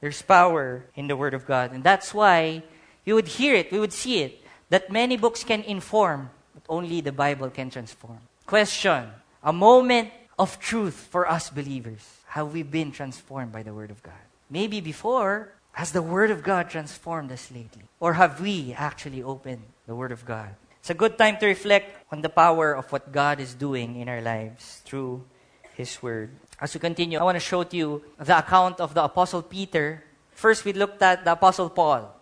There's 0.00 0.20
power 0.20 0.84
in 0.96 1.06
the 1.06 1.16
Word 1.16 1.32
of 1.32 1.46
God. 1.46 1.72
And 1.72 1.84
that's 1.84 2.12
why 2.12 2.64
we 3.06 3.12
would 3.12 3.28
hear 3.28 3.54
it, 3.54 3.70
we 3.70 3.78
would 3.78 3.92
see 3.92 4.22
it, 4.22 4.42
that 4.68 4.90
many 4.90 5.16
books 5.16 5.44
can 5.44 5.62
inform, 5.62 6.30
but 6.52 6.64
only 6.68 7.00
the 7.00 7.12
Bible 7.12 7.48
can 7.50 7.70
transform. 7.70 8.18
Question 8.44 9.08
A 9.44 9.52
moment 9.52 10.10
of 10.36 10.58
truth 10.58 11.06
for 11.08 11.30
us 11.30 11.48
believers. 11.48 12.02
Have 12.26 12.52
we 12.52 12.64
been 12.64 12.90
transformed 12.90 13.52
by 13.52 13.62
the 13.62 13.72
Word 13.72 13.92
of 13.92 14.02
God? 14.02 14.26
Maybe 14.50 14.80
before, 14.80 15.52
has 15.72 15.92
the 15.92 16.02
Word 16.02 16.32
of 16.32 16.42
God 16.42 16.68
transformed 16.68 17.30
us 17.30 17.50
lately? 17.52 17.84
Or 18.00 18.14
have 18.14 18.40
we 18.40 18.74
actually 18.76 19.22
opened 19.22 19.62
the 19.86 19.94
Word 19.94 20.10
of 20.10 20.26
God 20.26 20.56
it's 20.86 20.94
a 20.94 20.94
good 20.94 21.18
time 21.18 21.36
to 21.38 21.46
reflect 21.46 21.98
on 22.12 22.22
the 22.22 22.28
power 22.28 22.70
of 22.70 22.86
what 22.92 23.10
God 23.10 23.40
is 23.40 23.58
doing 23.58 23.98
in 23.98 24.08
our 24.08 24.22
lives 24.22 24.82
through 24.84 25.26
His 25.74 26.00
Word. 26.00 26.30
As 26.60 26.74
we 26.74 26.78
continue, 26.78 27.18
I 27.18 27.24
want 27.24 27.34
to 27.34 27.42
show 27.42 27.64
to 27.64 27.76
you 27.76 28.04
the 28.22 28.38
account 28.38 28.78
of 28.78 28.94
the 28.94 29.02
Apostle 29.02 29.42
Peter. 29.42 30.04
First, 30.30 30.64
we 30.64 30.72
looked 30.72 31.02
at 31.02 31.24
the 31.24 31.32
Apostle 31.32 31.70
Paul. 31.70 32.14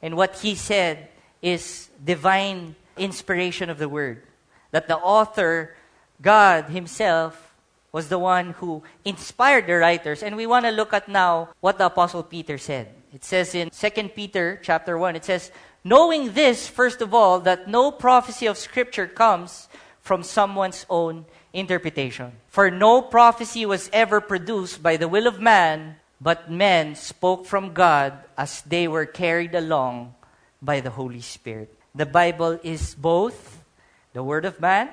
And 0.00 0.16
what 0.16 0.38
he 0.38 0.54
said 0.54 1.12
is 1.42 1.90
divine 2.02 2.74
inspiration 2.96 3.68
of 3.68 3.76
the 3.76 3.86
Word. 3.86 4.22
That 4.70 4.88
the 4.88 4.96
author, 4.96 5.76
God 6.22 6.72
Himself, 6.72 7.52
was 7.92 8.08
the 8.08 8.18
one 8.18 8.56
who 8.64 8.82
inspired 9.04 9.66
the 9.66 9.74
writers. 9.74 10.22
And 10.22 10.36
we 10.36 10.46
want 10.46 10.64
to 10.64 10.70
look 10.70 10.94
at 10.94 11.06
now 11.06 11.50
what 11.60 11.76
the 11.76 11.84
Apostle 11.84 12.22
Peter 12.22 12.56
said. 12.56 12.94
It 13.12 13.24
says 13.24 13.54
in 13.54 13.68
2 13.68 13.90
Peter 14.14 14.58
chapter 14.62 14.96
1, 14.96 15.16
it 15.16 15.24
says, 15.26 15.50
Knowing 15.82 16.32
this, 16.32 16.68
first 16.68 17.00
of 17.00 17.14
all, 17.14 17.40
that 17.40 17.68
no 17.68 17.90
prophecy 17.90 18.46
of 18.46 18.58
Scripture 18.58 19.06
comes 19.06 19.68
from 20.00 20.22
someone's 20.22 20.84
own 20.90 21.24
interpretation. 21.52 22.32
For 22.48 22.70
no 22.70 23.00
prophecy 23.00 23.64
was 23.64 23.88
ever 23.92 24.20
produced 24.20 24.82
by 24.82 24.96
the 24.96 25.08
will 25.08 25.26
of 25.26 25.40
man, 25.40 25.96
but 26.20 26.50
men 26.50 26.94
spoke 26.94 27.46
from 27.46 27.72
God 27.72 28.12
as 28.36 28.62
they 28.62 28.88
were 28.88 29.06
carried 29.06 29.54
along 29.54 30.14
by 30.60 30.80
the 30.80 30.90
Holy 30.90 31.22
Spirit. 31.22 31.74
The 31.94 32.06
Bible 32.06 32.60
is 32.62 32.94
both 32.94 33.64
the 34.12 34.22
Word 34.22 34.44
of 34.44 34.60
man 34.60 34.90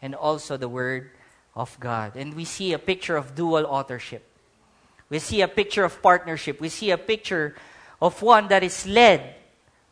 and 0.00 0.14
also 0.14 0.56
the 0.56 0.68
Word 0.68 1.10
of 1.54 1.78
God. 1.78 2.16
And 2.16 2.34
we 2.34 2.44
see 2.44 2.72
a 2.72 2.78
picture 2.78 3.16
of 3.16 3.34
dual 3.34 3.66
authorship. 3.66 4.24
We 5.10 5.18
see 5.18 5.42
a 5.42 5.48
picture 5.48 5.84
of 5.84 6.02
partnership. 6.02 6.60
We 6.60 6.70
see 6.70 6.90
a 6.90 6.98
picture 6.98 7.54
of 8.00 8.22
one 8.22 8.48
that 8.48 8.64
is 8.64 8.86
led 8.86 9.34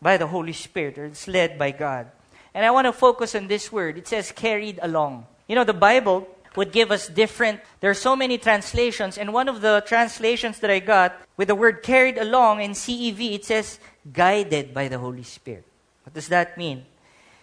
by 0.03 0.17
the 0.17 0.27
Holy 0.27 0.53
Spirit, 0.53 0.99
or 0.99 1.07
it's 1.07 1.29
led 1.29 1.59
by 1.59 1.71
God. 1.71 2.11
And 2.53 2.67
I 2.67 2.71
want 2.71 2.87
to 2.87 2.93
focus 2.93 3.35
on 3.35 3.47
this 3.47 3.71
word. 3.71 3.97
It 3.97 4.09
says 4.09 4.33
carried 4.33 4.81
along. 4.83 5.27
You 5.47 5.55
know, 5.55 5.65
the 5.65 5.73
Bible 5.73 6.29
would 6.57 6.73
give 6.73 6.91
us 6.91 7.09
different, 7.09 7.61
there 7.81 7.91
are 7.91 7.95
so 7.95 8.15
many 8.15 8.37
translations, 8.37 9.17
and 9.17 9.33
one 9.33 9.49
of 9.49 9.63
the 9.63 9.83
translations 9.87 10.59
that 10.59 10.71
I 10.71 10.81
got 10.81 11.17
with 11.37 11.49
the 11.49 11.55
word 11.55 11.83
carried 11.83 12.19
along 12.19 12.61
in 12.61 12.73
CEV, 12.73 13.37
it 13.37 13.45
says 13.45 13.79
guided 14.13 14.75
by 14.75 14.89
the 14.89 14.99
Holy 14.99 15.23
Spirit. 15.23 15.65
What 16.05 16.13
does 16.13 16.29
that 16.29 16.59
mean? 16.59 16.85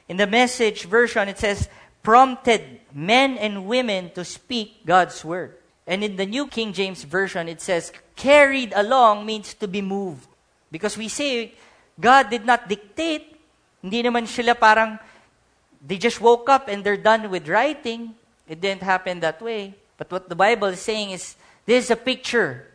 In 0.08 0.18
the 0.18 0.28
message 0.28 0.86
version, 0.86 1.28
it 1.28 1.40
says 1.40 1.70
prompted 2.04 2.82
men 2.94 3.38
and 3.38 3.66
women 3.66 4.12
to 4.12 4.26
speak 4.26 4.86
God's 4.86 5.24
word. 5.24 5.56
And 5.88 6.04
in 6.04 6.18
the 6.18 6.26
New 6.26 6.48
King 6.48 6.74
James 6.74 7.04
Version, 7.04 7.48
it 7.48 7.62
says 7.62 7.92
carried 8.16 8.74
along 8.76 9.26
means 9.26 9.56
to 9.56 9.68
be 9.68 9.82
moved. 9.82 10.28
Because 10.72 10.98
we 10.98 11.08
say 11.08 11.54
God 12.00 12.30
did 12.30 12.46
not 12.46 12.68
dictate. 12.68 13.36
Hindi 13.82 14.04
naman 14.04 14.28
sila 14.28 14.56
parang, 14.56 15.00
they 15.86 15.98
just 15.98 16.22
woke 16.22 16.50
up 16.50 16.68
and 16.68 16.84
they're 16.84 16.98
done 16.98 17.30
with 17.30 17.48
writing. 17.48 18.16
It 18.48 18.62
didn't 18.62 18.84
happen 18.84 19.20
that 19.20 19.42
way. 19.42 19.76
But 19.98 20.12
what 20.12 20.30
the 20.30 20.36
Bible 20.36 20.68
is 20.68 20.80
saying 20.80 21.12
is, 21.12 21.36
this 21.66 21.86
is 21.86 21.92
a 21.92 21.96
picture 21.96 22.68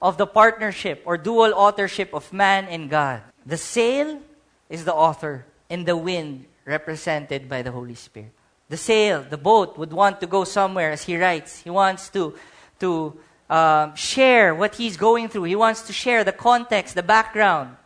of 0.00 0.18
the 0.18 0.26
partnership 0.26 1.02
or 1.04 1.16
dual 1.16 1.52
authorship 1.54 2.12
of 2.12 2.32
man 2.32 2.66
and 2.66 2.90
God. 2.90 3.22
The 3.44 3.56
sail 3.56 4.20
is 4.68 4.84
the 4.84 4.94
author. 4.94 5.46
and 5.70 5.86
the 5.86 5.96
wind 5.96 6.46
represented 6.64 7.48
by 7.48 7.62
the 7.62 7.70
Holy 7.70 7.94
Spirit. 7.94 8.32
The 8.68 8.76
sail, 8.76 9.24
the 9.28 9.36
boat 9.36 9.78
would 9.78 9.92
want 9.92 10.20
to 10.20 10.26
go 10.26 10.44
somewhere 10.44 10.90
as 10.90 11.04
he 11.04 11.16
writes. 11.16 11.62
He 11.62 11.70
wants 11.70 12.08
to, 12.10 12.34
to 12.80 13.16
um, 13.48 13.94
share 13.94 14.54
what 14.54 14.74
he's 14.74 14.96
going 14.96 15.28
through. 15.28 15.44
He 15.44 15.56
wants 15.56 15.82
to 15.82 15.92
share 15.92 16.24
the 16.24 16.32
context, 16.32 16.94
the 16.94 17.02
background. 17.02 17.76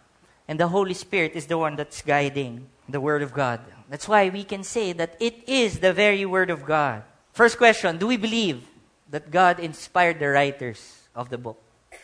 And 0.50 0.58
the 0.58 0.66
Holy 0.66 0.94
Spirit 0.94 1.38
is 1.38 1.46
the 1.46 1.56
one 1.56 1.76
that's 1.76 2.02
guiding 2.02 2.66
the 2.88 3.00
Word 3.00 3.22
of 3.22 3.32
God. 3.32 3.60
That's 3.88 4.08
why 4.08 4.30
we 4.30 4.42
can 4.42 4.64
say 4.64 4.92
that 4.92 5.14
it 5.20 5.46
is 5.46 5.78
the 5.78 5.92
very 5.92 6.26
Word 6.26 6.50
of 6.50 6.66
God. 6.66 7.04
First 7.30 7.56
question 7.56 7.98
Do 7.98 8.08
we 8.08 8.16
believe 8.16 8.66
that 9.14 9.30
God 9.30 9.60
inspired 9.60 10.18
the 10.18 10.26
writers 10.26 11.06
of 11.14 11.30
the 11.30 11.38
book? 11.38 11.62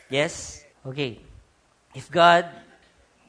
Yes? 0.08 0.62
Okay. 0.86 1.18
If 1.92 2.08
God 2.08 2.46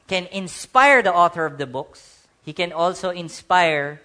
can 0.06 0.26
inspire 0.30 1.02
the 1.02 1.12
author 1.12 1.44
of 1.44 1.58
the 1.58 1.66
books, 1.66 2.28
he 2.44 2.52
can 2.52 2.70
also 2.70 3.10
inspire 3.10 4.00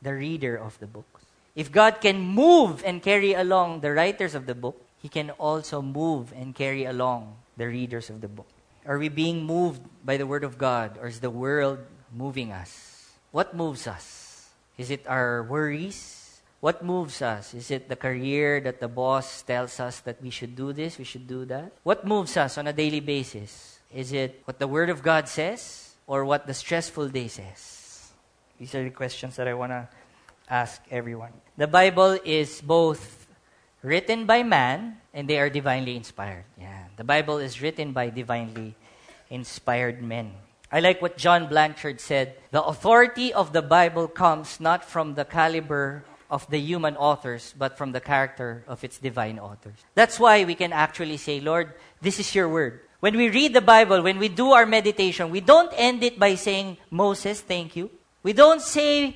the 0.00 0.14
reader 0.14 0.56
of 0.56 0.80
the 0.80 0.86
books. 0.86 1.20
If 1.54 1.70
God 1.70 2.00
can 2.00 2.16
move 2.18 2.82
and 2.82 3.02
carry 3.02 3.34
along 3.34 3.80
the 3.80 3.92
writers 3.92 4.34
of 4.34 4.46
the 4.46 4.54
book, 4.54 4.80
he 5.02 5.10
can 5.10 5.36
also 5.36 5.82
move 5.82 6.32
and 6.32 6.54
carry 6.54 6.86
along 6.86 7.36
the 7.58 7.68
readers 7.68 8.08
of 8.08 8.22
the 8.22 8.28
book. 8.28 8.48
Are 8.86 8.98
we 8.98 9.08
being 9.08 9.42
moved 9.42 9.82
by 10.04 10.16
the 10.16 10.26
Word 10.26 10.44
of 10.44 10.58
God, 10.58 10.98
or 11.02 11.08
is 11.08 11.18
the 11.18 11.30
world 11.30 11.78
moving 12.14 12.52
us? 12.52 13.10
What 13.32 13.54
moves 13.54 13.86
us? 13.86 14.48
Is 14.78 14.90
it 14.90 15.02
our 15.08 15.42
worries? 15.42 16.40
What 16.60 16.84
moves 16.84 17.20
us? 17.20 17.52
Is 17.52 17.70
it 17.70 17.88
the 17.88 17.96
career 17.96 18.60
that 18.60 18.78
the 18.78 18.86
boss 18.86 19.42
tells 19.42 19.80
us 19.80 20.00
that 20.00 20.22
we 20.22 20.30
should 20.30 20.54
do 20.54 20.72
this, 20.72 20.98
we 20.98 21.04
should 21.04 21.26
do 21.26 21.44
that? 21.46 21.72
What 21.82 22.06
moves 22.06 22.36
us 22.36 22.58
on 22.58 22.68
a 22.68 22.72
daily 22.72 23.00
basis? 23.00 23.80
Is 23.92 24.12
it 24.12 24.42
what 24.44 24.58
the 24.58 24.68
Word 24.68 24.88
of 24.88 25.02
God 25.02 25.28
says, 25.28 25.94
or 26.06 26.24
what 26.24 26.46
the 26.46 26.54
stressful 26.54 27.08
day 27.08 27.26
says? 27.26 28.12
These 28.58 28.74
are 28.74 28.84
the 28.84 28.90
questions 28.90 29.34
that 29.36 29.48
I 29.48 29.54
want 29.54 29.72
to 29.72 29.88
ask 30.48 30.80
everyone. 30.90 31.32
The 31.56 31.66
Bible 31.66 32.18
is 32.24 32.60
both 32.62 33.25
written 33.86 34.26
by 34.26 34.42
man 34.42 34.98
and 35.14 35.30
they 35.30 35.38
are 35.38 35.48
divinely 35.48 35.94
inspired. 35.94 36.44
Yeah. 36.58 36.90
The 36.96 37.04
Bible 37.04 37.38
is 37.38 37.62
written 37.62 37.92
by 37.92 38.10
divinely 38.10 38.74
inspired 39.30 40.02
men. 40.02 40.34
I 40.72 40.80
like 40.80 41.00
what 41.00 41.16
John 41.16 41.46
Blanchard 41.46 42.00
said 42.00 42.34
The 42.50 42.62
authority 42.62 43.32
of 43.32 43.52
the 43.52 43.62
Bible 43.62 44.08
comes 44.08 44.58
not 44.58 44.84
from 44.84 45.14
the 45.14 45.24
caliber 45.24 46.02
of 46.28 46.50
the 46.50 46.58
human 46.58 46.96
authors, 46.96 47.54
but 47.56 47.78
from 47.78 47.92
the 47.92 48.00
character 48.00 48.64
of 48.66 48.82
its 48.82 48.98
divine 48.98 49.38
authors. 49.38 49.78
That's 49.94 50.18
why 50.18 50.42
we 50.42 50.56
can 50.56 50.72
actually 50.72 51.18
say, 51.18 51.38
Lord, 51.38 51.72
this 52.02 52.18
is 52.18 52.34
your 52.34 52.48
word. 52.48 52.80
When 52.98 53.16
we 53.16 53.30
read 53.30 53.54
the 53.54 53.62
Bible, 53.62 54.02
when 54.02 54.18
we 54.18 54.26
do 54.26 54.50
our 54.50 54.66
meditation, 54.66 55.30
we 55.30 55.38
don't 55.38 55.70
end 55.76 56.02
it 56.02 56.18
by 56.18 56.34
saying, 56.34 56.78
Moses, 56.90 57.40
thank 57.40 57.76
you. 57.76 57.90
We 58.24 58.32
don't 58.32 58.60
say, 58.60 59.14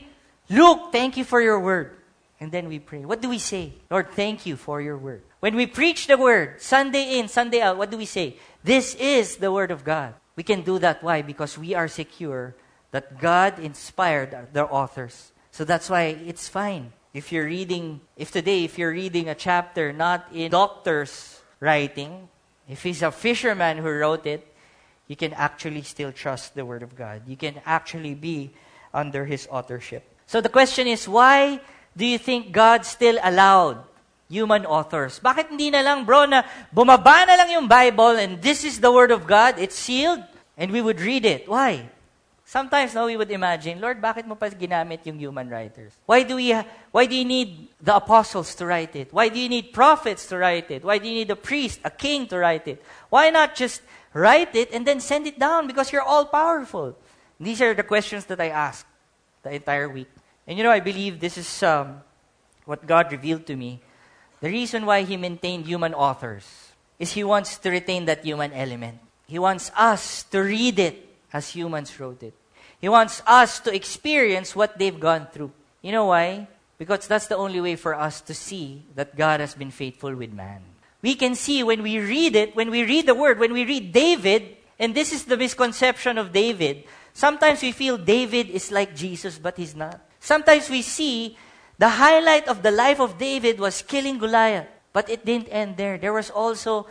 Luke, 0.49 0.93
thank 0.93 1.17
you 1.17 1.25
for 1.25 1.41
your 1.43 1.59
word. 1.59 1.97
And 2.41 2.51
then 2.51 2.69
we 2.69 2.79
pray. 2.79 3.05
What 3.05 3.21
do 3.21 3.29
we 3.29 3.39
say? 3.39 3.75
Lord, 3.91 4.11
thank 4.13 4.47
you 4.47 4.57
for 4.57 4.81
your 4.81 4.97
word. 4.97 5.23
When 5.41 5.55
we 5.57 5.67
preach 5.67 6.07
the 6.07 6.17
word, 6.17 6.61
Sunday 6.61 7.19
in, 7.19 7.29
Sunday 7.29 7.61
out, 7.61 7.77
what 7.77 7.91
do 7.91 7.99
we 7.99 8.07
say? 8.07 8.37
This 8.65 8.95
is 8.95 9.37
the 9.37 9.53
word 9.53 9.71
of 9.71 9.85
God. 9.85 10.15
We 10.37 10.43
can 10.43 10.63
do 10.63 10.79
that. 10.79 11.03
Why? 11.03 11.21
Because 11.21 11.59
we 11.59 11.75
are 11.75 11.87
secure 11.87 12.57
that 12.93 13.21
God 13.21 13.59
inspired 13.59 14.35
the 14.53 14.65
authors. 14.65 15.33
So 15.51 15.65
that's 15.65 15.91
why 15.91 16.17
it's 16.25 16.49
fine. 16.49 16.93
If 17.13 17.31
you're 17.31 17.45
reading, 17.45 18.01
if 18.17 18.31
today, 18.31 18.65
if 18.65 18.79
you're 18.79 18.93
reading 18.93 19.29
a 19.29 19.35
chapter 19.35 19.93
not 19.93 20.29
in 20.33 20.51
doctor's 20.51 21.41
writing, 21.61 22.29
if 22.69 22.83
he's 22.83 23.03
a 23.03 23.11
fisherman 23.11 23.79
who 23.79 23.91
wrote 23.91 24.27
it, 24.27 24.47
you 25.09 25.17
can 25.17 25.35
actually 25.35 25.83
still 25.83 26.13
trust 26.13 26.55
the 26.55 26.65
Word 26.65 26.85
of 26.85 26.95
God. 26.95 27.23
You 27.27 27.37
can 27.37 27.61
actually 27.67 28.15
be 28.15 28.53
under 28.95 29.25
his 29.25 29.49
authorship. 29.51 30.07
So 30.27 30.41
the 30.41 30.49
question 30.49 30.87
is, 30.87 31.09
why 31.09 31.61
do 31.97 32.07
you 32.07 32.19
think 32.19 32.53
God 32.53 32.87
still 32.87 33.19
allowed 33.23 33.85
human 34.31 34.65
authors. 34.65 35.19
Bakit 35.19 35.51
hindi 35.51 35.75
na 35.75 35.83
lang, 35.83 36.07
bro, 36.07 36.25
na 36.25 36.47
bumaba 36.71 37.27
na 37.27 37.35
lang 37.35 37.51
yung 37.51 37.67
Bible 37.67 38.15
and 38.17 38.39
this 38.39 38.63
is 38.63 38.79
the 38.79 38.89
Word 38.89 39.11
of 39.11 39.27
God, 39.27 39.59
it's 39.59 39.75
sealed, 39.75 40.23
and 40.57 40.71
we 40.71 40.81
would 40.81 41.03
read 41.03 41.27
it. 41.27 41.51
Why? 41.51 41.91
Sometimes, 42.47 42.95
no, 42.95 43.07
we 43.07 43.19
would 43.19 43.31
imagine, 43.31 43.83
Lord, 43.83 44.01
bakit 44.03 44.27
mo 44.27 44.35
pa 44.35 44.51
ginamit 44.51 45.07
yung 45.07 45.19
human 45.19 45.51
writers? 45.51 45.95
Why 46.07 46.23
do, 46.23 46.35
we, 46.35 46.55
why 46.91 47.07
do 47.07 47.15
you 47.15 47.27
need 47.27 47.69
the 47.83 47.95
apostles 47.95 48.55
to 48.57 48.67
write 48.67 48.95
it? 48.95 49.13
Why 49.13 49.29
do 49.29 49.39
you 49.39 49.49
need 49.49 49.75
prophets 49.75 50.27
to 50.31 50.39
write 50.39 50.71
it? 50.71 50.83
Why 50.83 50.99
do 50.99 51.07
you 51.07 51.15
need 51.15 51.31
a 51.31 51.39
priest, 51.39 51.79
a 51.85 51.91
king 51.91 52.27
to 52.29 52.39
write 52.39 52.67
it? 52.67 52.83
Why 53.09 53.31
not 53.31 53.55
just 53.55 53.83
write 54.15 54.55
it 54.55 54.71
and 54.73 54.87
then 54.87 54.99
send 54.99 55.27
it 55.27 55.39
down 55.39 55.67
because 55.67 55.93
you're 55.93 56.07
all 56.07 56.27
powerful? 56.27 56.97
These 57.39 57.63
are 57.63 57.75
the 57.75 57.87
questions 57.87 58.27
that 58.27 58.41
I 58.41 58.51
asked 58.51 58.87
the 59.43 59.55
entire 59.55 59.89
week. 59.89 60.11
And 60.47 60.59
you 60.59 60.65
know, 60.65 60.71
I 60.71 60.81
believe 60.81 61.21
this 61.21 61.39
is 61.39 61.63
um, 61.63 62.03
what 62.65 62.87
God 62.87 63.13
revealed 63.13 63.47
to 63.47 63.57
me 63.57 63.81
the 64.41 64.49
reason 64.49 64.87
why 64.87 65.03
he 65.03 65.17
maintained 65.17 65.67
human 65.67 65.93
authors 65.93 66.73
is 66.99 67.13
he 67.13 67.25
wants 67.25 67.59
to 67.59 67.71
retain 67.71 68.07
that 68.07 68.25
human 68.25 68.53
element. 68.53 68.99
He 69.27 69.39
wants 69.39 69.71
us 69.77 70.25
to 70.33 70.41
read 70.41 70.79
it 70.79 71.07
as 71.33 71.51
humans 71.51 72.01
wrote 72.01 72.23
it. 72.23 72.35
He 72.81 72.89
wants 72.89 73.23
us 73.27 73.61
to 73.61 73.75
experience 73.75 74.57
what 74.57 74.79
they've 74.79 74.99
gone 74.99 75.29
through. 75.31 75.53
You 75.83 75.93
know 75.93 76.07
why? 76.07 76.49
Because 76.79 77.07
that's 77.07 77.27
the 77.27 77.37
only 77.37 77.61
way 77.61 77.77
for 77.77 77.95
us 77.95 78.23
to 78.23 78.35
see 78.35 78.83
that 78.95 79.15
God 79.15 79.41
has 79.41 79.55
been 79.55 79.71
faithful 79.71 80.15
with 80.15 80.33
man. 80.33 80.63
We 81.03 81.15
can 81.15 81.35
see 81.35 81.63
when 81.63 81.83
we 81.83 81.99
read 82.01 82.35
it, 82.35 82.57
when 82.57 82.71
we 82.71 82.85
read 82.85 83.07
the 83.07 83.15
word, 83.15 83.39
when 83.39 83.53
we 83.53 83.65
read 83.65 83.93
David, 83.93 84.57
and 84.79 84.95
this 84.95 85.13
is 85.13 85.25
the 85.25 85.37
misconception 85.37 86.17
of 86.17 86.33
David. 86.33 86.85
Sometimes 87.13 87.61
we 87.61 87.73
feel 87.73 87.99
David 87.99 88.49
is 88.49 88.73
like 88.73 88.97
Jesus, 88.97 89.39
but 89.39 89.59
he's 89.59 89.77
not. 89.77 90.01
Sometimes 90.21 90.69
we 90.69 90.83
see 90.83 91.37
the 91.79 91.89
highlight 91.89 92.47
of 92.47 92.63
the 92.63 92.71
life 92.71 93.01
of 93.01 93.19
David 93.19 93.59
was 93.59 93.83
killing 93.83 94.19
Goliath. 94.19 94.69
But 94.93 95.09
it 95.09 95.25
didn't 95.25 95.49
end 95.49 95.77
there. 95.77 95.99
There 95.99 96.13
was 96.13 96.31
also 96.31 96.87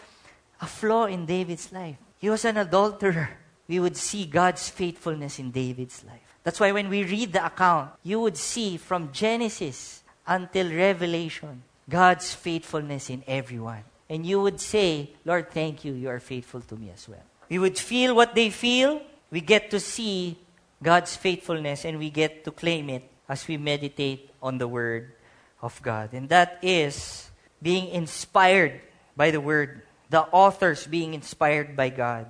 a 0.61 0.65
flaw 0.65 1.05
in 1.05 1.25
David's 1.25 1.71
life. 1.71 1.97
He 2.17 2.29
was 2.29 2.43
an 2.45 2.57
adulterer. 2.57 3.29
We 3.67 3.79
would 3.79 3.97
see 3.97 4.25
God's 4.25 4.67
faithfulness 4.69 5.37
in 5.37 5.51
David's 5.51 6.03
life. 6.03 6.25
That's 6.43 6.59
why 6.59 6.71
when 6.71 6.89
we 6.89 7.03
read 7.03 7.33
the 7.33 7.45
account, 7.45 7.91
you 8.03 8.19
would 8.21 8.37
see 8.37 8.77
from 8.77 9.11
Genesis 9.11 10.01
until 10.25 10.73
Revelation 10.73 11.61
God's 11.87 12.33
faithfulness 12.33 13.09
in 13.09 13.23
everyone. 13.27 13.83
And 14.09 14.25
you 14.25 14.41
would 14.41 14.59
say, 14.59 15.11
Lord, 15.25 15.51
thank 15.51 15.85
you. 15.85 15.93
You 15.93 16.09
are 16.09 16.19
faithful 16.19 16.61
to 16.61 16.75
me 16.75 16.89
as 16.91 17.07
well. 17.07 17.23
We 17.49 17.59
would 17.59 17.77
feel 17.77 18.15
what 18.15 18.33
they 18.33 18.49
feel. 18.49 19.01
We 19.29 19.41
get 19.41 19.69
to 19.71 19.79
see 19.79 20.37
God's 20.81 21.15
faithfulness 21.15 21.85
and 21.85 21.99
we 21.99 22.09
get 22.09 22.43
to 22.45 22.51
claim 22.51 22.89
it 22.89 23.03
as 23.29 23.47
we 23.47 23.55
meditate 23.55 24.33
on 24.41 24.57
the 24.57 24.67
Word 24.67 25.13
of 25.61 25.79
God. 25.81 26.11
And 26.13 26.27
that 26.29 26.57
is 26.63 27.29
being 27.61 27.87
inspired 27.89 28.81
by 29.15 29.29
the 29.29 29.39
Word, 29.39 29.83
the 30.09 30.25
authors 30.33 30.87
being 30.87 31.13
inspired 31.13 31.77
by 31.77 31.89
God. 31.89 32.25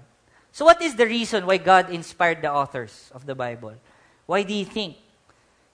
So, 0.52 0.66
what 0.66 0.82
is 0.82 0.96
the 0.96 1.08
reason 1.08 1.46
why 1.46 1.58
God 1.58 1.90
inspired 1.90 2.42
the 2.42 2.52
authors 2.52 3.10
of 3.16 3.26
the 3.26 3.36
Bible? 3.36 3.76
Why 4.26 4.44
do 4.44 4.54
you 4.54 4.66
think 4.66 4.98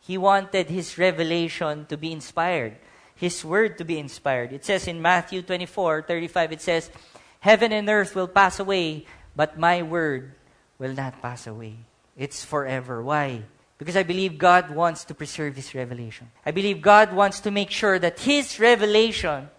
He 0.02 0.18
wanted 0.18 0.70
His 0.70 0.98
revelation 0.98 1.88
to 1.88 1.98
be 1.98 2.12
inspired, 2.12 2.78
His 3.16 3.44
Word 3.44 3.80
to 3.80 3.86
be 3.86 3.98
inspired? 3.98 4.54
It 4.54 4.64
says 4.64 4.88
in 4.88 5.02
Matthew 5.02 5.42
24 5.42 6.04
35, 6.04 6.52
it 6.52 6.62
says, 6.62 6.92
Heaven 7.40 7.72
and 7.72 7.90
earth 7.90 8.16
will 8.16 8.28
pass 8.28 8.60
away, 8.60 9.06
but 9.36 9.58
my 9.58 9.82
Word 9.82 10.34
will 10.78 10.94
not 10.94 11.22
pass 11.22 11.48
away. 11.48 11.78
It's 12.18 12.44
forever. 12.44 13.02
Why? 13.02 13.44
Because 13.78 13.98
I 13.98 14.04
believe 14.04 14.38
God 14.38 14.72
wants 14.72 15.04
to 15.06 15.14
preserve 15.14 15.56
His 15.56 15.76
revelation. 15.76 16.32
I 16.46 16.52
believe 16.52 16.82
God 16.82 17.14
wants 17.14 17.40
to 17.42 17.52
make 17.52 17.72
sure 17.72 18.00
that 18.00 18.20
His 18.20 18.60
revelation 18.60 19.50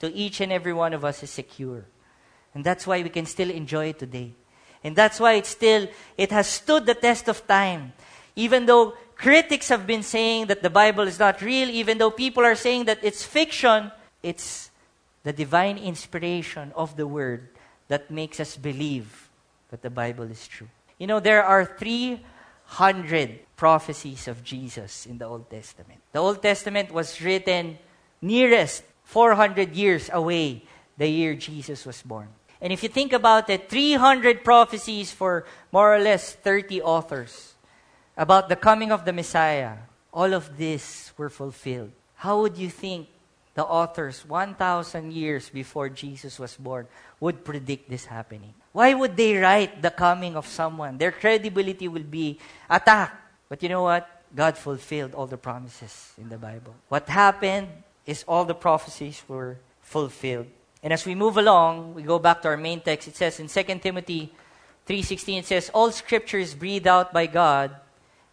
to 0.00 0.12
each 0.12 0.40
and 0.40 0.52
every 0.52 0.72
one 0.72 0.92
of 0.92 1.04
us 1.04 1.22
is 1.22 1.30
secure. 1.30 1.84
And 2.54 2.62
that's 2.62 2.86
why 2.86 3.02
we 3.02 3.08
can 3.08 3.26
still 3.26 3.50
enjoy 3.50 3.86
it 3.86 3.98
today. 3.98 4.32
And 4.82 4.94
that's 4.94 5.18
why 5.18 5.32
it 5.32 5.46
still, 5.46 5.88
it 6.18 6.30
has 6.30 6.46
stood 6.46 6.84
the 6.84 6.94
test 6.94 7.28
of 7.28 7.46
time. 7.46 7.94
Even 8.36 8.66
though 8.66 8.94
critics 9.16 9.68
have 9.68 9.86
been 9.86 10.02
saying 10.02 10.46
that 10.46 10.62
the 10.62 10.70
Bible 10.70 11.08
is 11.08 11.18
not 11.18 11.40
real, 11.40 11.70
even 11.70 11.96
though 11.96 12.10
people 12.10 12.44
are 12.44 12.54
saying 12.54 12.84
that 12.84 12.98
it's 13.02 13.22
fiction, 13.22 13.90
it's 14.22 14.70
the 15.22 15.32
divine 15.32 15.78
inspiration 15.78 16.70
of 16.76 16.96
the 16.96 17.06
Word 17.06 17.48
that 17.88 18.10
makes 18.10 18.40
us 18.40 18.56
believe 18.56 19.30
that 19.70 19.82
the 19.82 19.90
Bible 19.90 20.24
is 20.24 20.46
true. 20.46 20.68
You 20.98 21.06
know, 21.06 21.18
there 21.18 21.42
are 21.42 21.64
three 21.64 22.20
hundred 22.74 23.38
prophecies 23.56 24.26
of 24.26 24.42
Jesus 24.42 25.06
in 25.06 25.18
the 25.18 25.26
Old 25.26 25.48
Testament. 25.48 26.00
The 26.12 26.18
Old 26.18 26.42
Testament 26.42 26.92
was 26.92 27.20
written 27.22 27.78
nearest 28.20 28.82
400 29.04 29.76
years 29.76 30.10
away 30.12 30.62
the 30.96 31.08
year 31.08 31.34
Jesus 31.34 31.86
was 31.86 32.02
born. 32.02 32.28
And 32.60 32.72
if 32.72 32.82
you 32.82 32.88
think 32.88 33.12
about 33.12 33.50
it, 33.50 33.68
300 33.68 34.42
prophecies 34.42 35.12
for 35.12 35.44
more 35.70 35.94
or 35.94 35.98
less 35.98 36.32
30 36.32 36.82
authors 36.82 37.54
about 38.16 38.48
the 38.48 38.56
coming 38.56 38.90
of 38.90 39.04
the 39.04 39.12
Messiah. 39.12 39.86
All 40.12 40.32
of 40.32 40.56
this 40.56 41.12
were 41.16 41.30
fulfilled. 41.30 41.90
How 42.14 42.40
would 42.40 42.56
you 42.56 42.70
think 42.70 43.08
the 43.54 43.64
authors 43.64 44.26
1,000 44.26 45.12
years 45.12 45.48
before 45.48 45.88
Jesus 45.88 46.38
was 46.38 46.56
born 46.56 46.86
would 47.20 47.44
predict 47.44 47.88
this 47.88 48.06
happening? 48.06 48.54
Why 48.72 48.94
would 48.94 49.16
they 49.16 49.36
write 49.36 49.82
the 49.82 49.90
coming 49.90 50.36
of 50.36 50.46
someone? 50.46 50.98
Their 50.98 51.12
credibility 51.12 51.88
will 51.88 52.02
be 52.02 52.38
attacked. 52.68 53.14
But 53.48 53.62
you 53.62 53.68
know 53.68 53.82
what? 53.82 54.10
God 54.34 54.58
fulfilled 54.58 55.14
all 55.14 55.26
the 55.26 55.38
promises 55.38 56.12
in 56.18 56.28
the 56.28 56.38
Bible. 56.38 56.74
What 56.88 57.08
happened 57.08 57.68
is 58.04 58.24
all 58.26 58.44
the 58.44 58.54
prophecies 58.54 59.22
were 59.28 59.58
fulfilled. 59.80 60.46
And 60.82 60.92
as 60.92 61.06
we 61.06 61.14
move 61.14 61.38
along, 61.38 61.94
we 61.94 62.02
go 62.02 62.18
back 62.18 62.42
to 62.42 62.48
our 62.48 62.56
main 62.56 62.80
text. 62.80 63.08
It 63.08 63.16
says 63.16 63.38
in 63.38 63.48
2 63.48 63.80
Timothy 63.80 64.34
3:16 64.86 65.38
it 65.38 65.46
says 65.46 65.70
all 65.72 65.90
scripture 65.90 66.38
is 66.38 66.54
breathed 66.54 66.86
out 66.86 67.12
by 67.12 67.26
God 67.26 67.70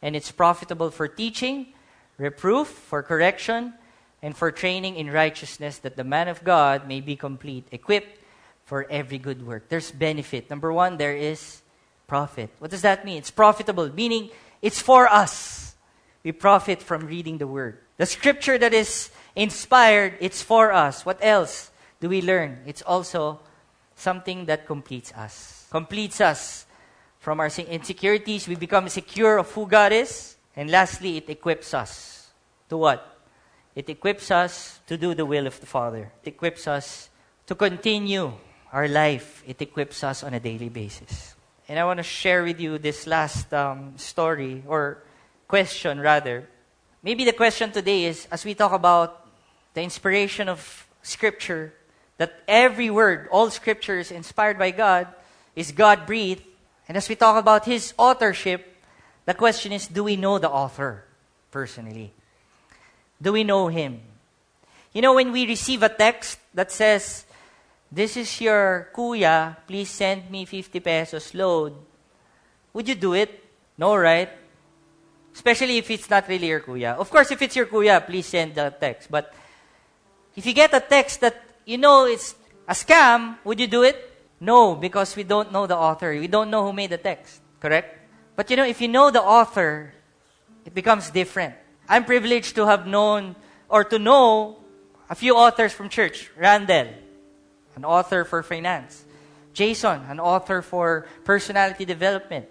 and 0.02 0.16
it's 0.16 0.32
profitable 0.32 0.92
for 0.92 1.08
teaching, 1.08 1.74
reproof, 2.18 2.68
for 2.68 3.04
correction, 3.04 3.74
and 4.22 4.36
for 4.38 4.52
training 4.52 4.96
in 4.96 5.10
righteousness 5.10 5.80
that 5.80 5.96
the 5.96 6.04
man 6.04 6.28
of 6.28 6.44
God 6.44 6.88
may 6.88 7.02
be 7.02 7.16
complete, 7.16 7.68
equipped 7.72 8.20
for 8.66 8.86
every 8.90 9.18
good 9.18 9.46
work. 9.46 9.68
There's 9.70 9.92
benefit. 9.92 10.50
Number 10.50 10.72
1, 10.72 10.98
there 10.98 11.16
is 11.16 11.62
profit. 12.08 12.50
What 12.60 12.72
does 12.72 12.84
that 12.84 13.04
mean? 13.04 13.18
It's 13.18 13.32
profitable, 13.32 13.92
meaning 13.94 14.30
it's 14.62 14.82
for 14.82 15.08
us. 15.08 15.76
We 16.24 16.32
profit 16.32 16.82
from 16.82 17.08
reading 17.08 17.40
the 17.40 17.48
word. 17.48 17.80
The 17.98 18.06
scripture 18.06 18.58
that 18.58 18.74
is 18.74 19.10
inspired, 19.36 20.18
it's 20.20 20.42
for 20.42 20.72
us. 20.72 21.06
What 21.06 21.18
else 21.22 21.72
do 22.00 22.10
we 22.10 22.22
learn? 22.22 22.60
It's 22.66 22.82
also 22.84 23.40
something 23.96 24.46
that 24.46 24.68
completes 24.68 25.12
us. 25.14 25.68
Completes 25.72 26.22
us 26.22 26.66
from 27.20 27.40
our 27.40 27.50
insecurities. 27.58 28.48
We 28.48 28.56
become 28.56 28.88
secure 28.90 29.38
of 29.38 29.52
who 29.52 29.68
God 29.68 29.92
is. 29.92 30.36
And 30.56 30.70
lastly, 30.70 31.18
it 31.18 31.30
equips 31.30 31.74
us 31.74 32.30
to 32.70 32.78
what? 32.78 33.11
It 33.76 33.90
equips 33.90 34.32
us 34.32 34.80
to 34.88 34.98
do 34.98 35.16
the 35.16 35.26
will 35.26 35.48
of 35.48 35.60
the 35.60 35.66
Father. 35.66 36.12
It 36.24 36.30
equips 36.30 36.68
us 36.68 37.10
to 37.48 37.56
continue 37.56 38.34
our 38.74 38.88
life. 38.88 39.44
It 39.48 39.62
equips 39.62 40.04
us 40.04 40.24
on 40.24 40.34
a 40.34 40.40
daily 40.40 40.70
basis. 40.70 41.36
And 41.68 41.80
I 41.80 41.86
want 41.86 41.98
to 41.98 42.04
share 42.04 42.44
with 42.44 42.60
you 42.60 42.78
this 42.78 43.08
last 43.08 43.54
um, 43.54 43.94
story 43.98 44.64
or 44.68 45.04
question, 45.48 46.00
rather. 46.00 46.50
Maybe 47.02 47.24
the 47.24 47.34
question 47.34 47.72
today 47.72 48.06
is 48.06 48.28
as 48.32 48.44
we 48.44 48.54
talk 48.56 48.74
about 48.74 49.28
the 49.74 49.82
inspiration 49.82 50.50
of 50.50 50.88
Scripture, 51.02 51.74
that 52.18 52.44
every 52.48 52.90
word, 52.90 53.30
all 53.32 53.50
Scripture 53.50 54.00
is 54.00 54.12
inspired 54.12 54.60
by 54.60 54.72
God, 54.72 55.08
is 55.56 55.72
God 55.72 56.06
breathed. 56.06 56.44
And 56.88 56.98
as 56.98 57.08
we 57.08 57.16
talk 57.16 57.38
about 57.38 57.66
His 57.66 57.94
authorship, 57.98 58.84
the 59.26 59.34
question 59.34 59.72
is 59.72 59.88
do 59.88 60.04
we 60.04 60.18
know 60.18 60.40
the 60.40 60.50
author 60.50 61.06
personally? 61.52 62.14
Do 63.22 63.34
we 63.34 63.44
know 63.44 63.68
Him? 63.68 64.02
You 64.94 65.02
know, 65.02 65.14
when 65.14 65.32
we 65.32 65.46
receive 65.46 65.84
a 65.84 65.90
text 65.90 66.40
that 66.54 66.72
says, 66.72 67.26
This 67.92 68.18
is 68.18 68.42
your 68.42 68.90
kuya, 68.96 69.58
please 69.68 69.90
send 69.90 70.32
me 70.32 70.46
50 70.46 70.80
pesos 70.80 71.34
load, 71.34 71.76
would 72.74 72.88
you 72.88 72.96
do 72.96 73.14
it? 73.14 73.44
No, 73.78 73.96
right? 73.96 74.30
Especially 75.34 75.78
if 75.78 75.90
it's 75.92 76.10
not 76.10 76.28
really 76.28 76.48
your 76.48 76.62
kuya. 76.62 76.96
Of 76.98 77.10
course, 77.10 77.32
if 77.32 77.42
it's 77.42 77.56
your 77.56 77.66
kuya, 77.66 78.06
please 78.06 78.26
send 78.26 78.56
the 78.56 78.74
text. 78.80 79.12
But 79.12 79.34
if 80.36 80.46
you 80.46 80.54
get 80.54 80.74
a 80.74 80.80
text 80.80 81.22
that 81.22 81.36
you 81.66 81.78
know 81.78 82.06
it's 82.06 82.36
a 82.68 82.74
scam, 82.74 83.38
would 83.44 83.60
you 83.60 83.68
do 83.68 83.84
it? 83.84 84.10
No, 84.40 84.76
because 84.76 85.16
we 85.16 85.24
don't 85.24 85.52
know 85.52 85.68
the 85.68 85.78
author. 85.78 86.12
We 86.12 86.28
don't 86.28 86.50
know 86.50 86.66
who 86.66 86.74
made 86.74 86.90
the 86.90 86.98
text. 86.98 87.42
Correct? 87.60 88.00
But 88.36 88.50
you 88.50 88.58
know, 88.58 88.66
if 88.66 88.82
you 88.82 88.88
know 88.88 89.12
the 89.12 89.22
author, 89.22 89.94
it 90.66 90.74
becomes 90.74 91.10
different. 91.10 91.56
I'm 91.92 92.06
privileged 92.06 92.56
to 92.56 92.66
have 92.68 92.88
known 92.88 93.36
or 93.68 93.84
to 93.84 94.00
know 94.00 94.56
a 95.10 95.14
few 95.14 95.36
authors 95.36 95.74
from 95.74 95.90
church. 95.90 96.32
Randall, 96.38 96.88
an 97.76 97.84
author 97.84 98.24
for 98.24 98.42
finance. 98.44 99.04
Jason, 99.52 100.00
an 100.08 100.18
author 100.18 100.62
for 100.62 101.06
personality 101.26 101.84
development. 101.84 102.48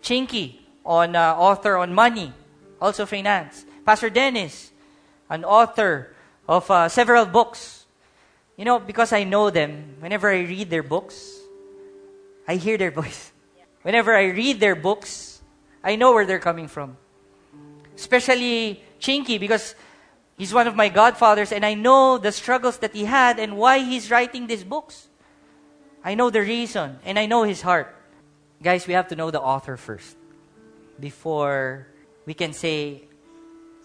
Chinky, 0.00 0.60
an 0.86 1.14
uh, 1.14 1.36
author 1.36 1.76
on 1.76 1.92
money, 1.92 2.32
also 2.80 3.04
finance. 3.04 3.66
Pastor 3.84 4.08
Dennis, 4.08 4.72
an 5.28 5.44
author 5.44 6.16
of 6.48 6.70
uh, 6.70 6.88
several 6.88 7.26
books. 7.26 7.84
You 8.56 8.64
know, 8.64 8.78
because 8.78 9.12
I 9.12 9.24
know 9.24 9.50
them, 9.50 9.96
whenever 10.00 10.30
I 10.30 10.40
read 10.40 10.70
their 10.70 10.82
books, 10.82 11.36
I 12.48 12.56
hear 12.56 12.78
their 12.78 12.90
voice. 13.02 13.30
Whenever 13.82 14.16
I 14.16 14.32
read 14.32 14.58
their 14.58 14.74
books, 14.74 15.42
I 15.84 15.96
know 15.96 16.14
where 16.14 16.24
they're 16.24 16.38
coming 16.38 16.68
from. 16.68 16.96
Especially 17.96 18.82
Chinky, 19.00 19.38
because 19.38 19.74
he's 20.36 20.52
one 20.52 20.66
of 20.66 20.74
my 20.74 20.88
godfathers, 20.88 21.52
and 21.52 21.64
I 21.64 21.74
know 21.74 22.18
the 22.18 22.32
struggles 22.32 22.78
that 22.78 22.92
he 22.92 23.04
had 23.04 23.38
and 23.38 23.56
why 23.56 23.78
he's 23.78 24.10
writing 24.10 24.46
these 24.46 24.64
books. 24.64 25.08
I 26.04 26.14
know 26.14 26.30
the 26.30 26.40
reason, 26.40 26.98
and 27.04 27.18
I 27.18 27.26
know 27.26 27.44
his 27.44 27.62
heart. 27.62 27.94
Guys, 28.62 28.86
we 28.86 28.94
have 28.94 29.08
to 29.08 29.16
know 29.16 29.30
the 29.30 29.40
author 29.40 29.76
first 29.76 30.16
before 30.98 31.86
we 32.26 32.34
can 32.34 32.52
say, 32.52 33.02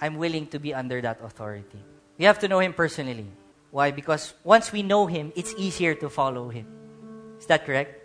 I'm 0.01 0.15
willing 0.15 0.47
to 0.47 0.59
be 0.59 0.73
under 0.73 1.01
that 1.01 1.19
authority. 1.23 1.79
We 2.17 2.25
have 2.25 2.39
to 2.39 2.47
know 2.47 2.59
him 2.59 2.73
personally. 2.73 3.27
Why? 3.71 3.91
Because 3.91 4.33
once 4.43 4.71
we 4.71 4.83
know 4.83 5.05
him, 5.05 5.31
it's 5.35 5.53
easier 5.57 5.93
to 5.95 6.09
follow 6.09 6.49
him. 6.49 6.65
Is 7.39 7.45
that 7.47 7.65
correct? 7.65 7.95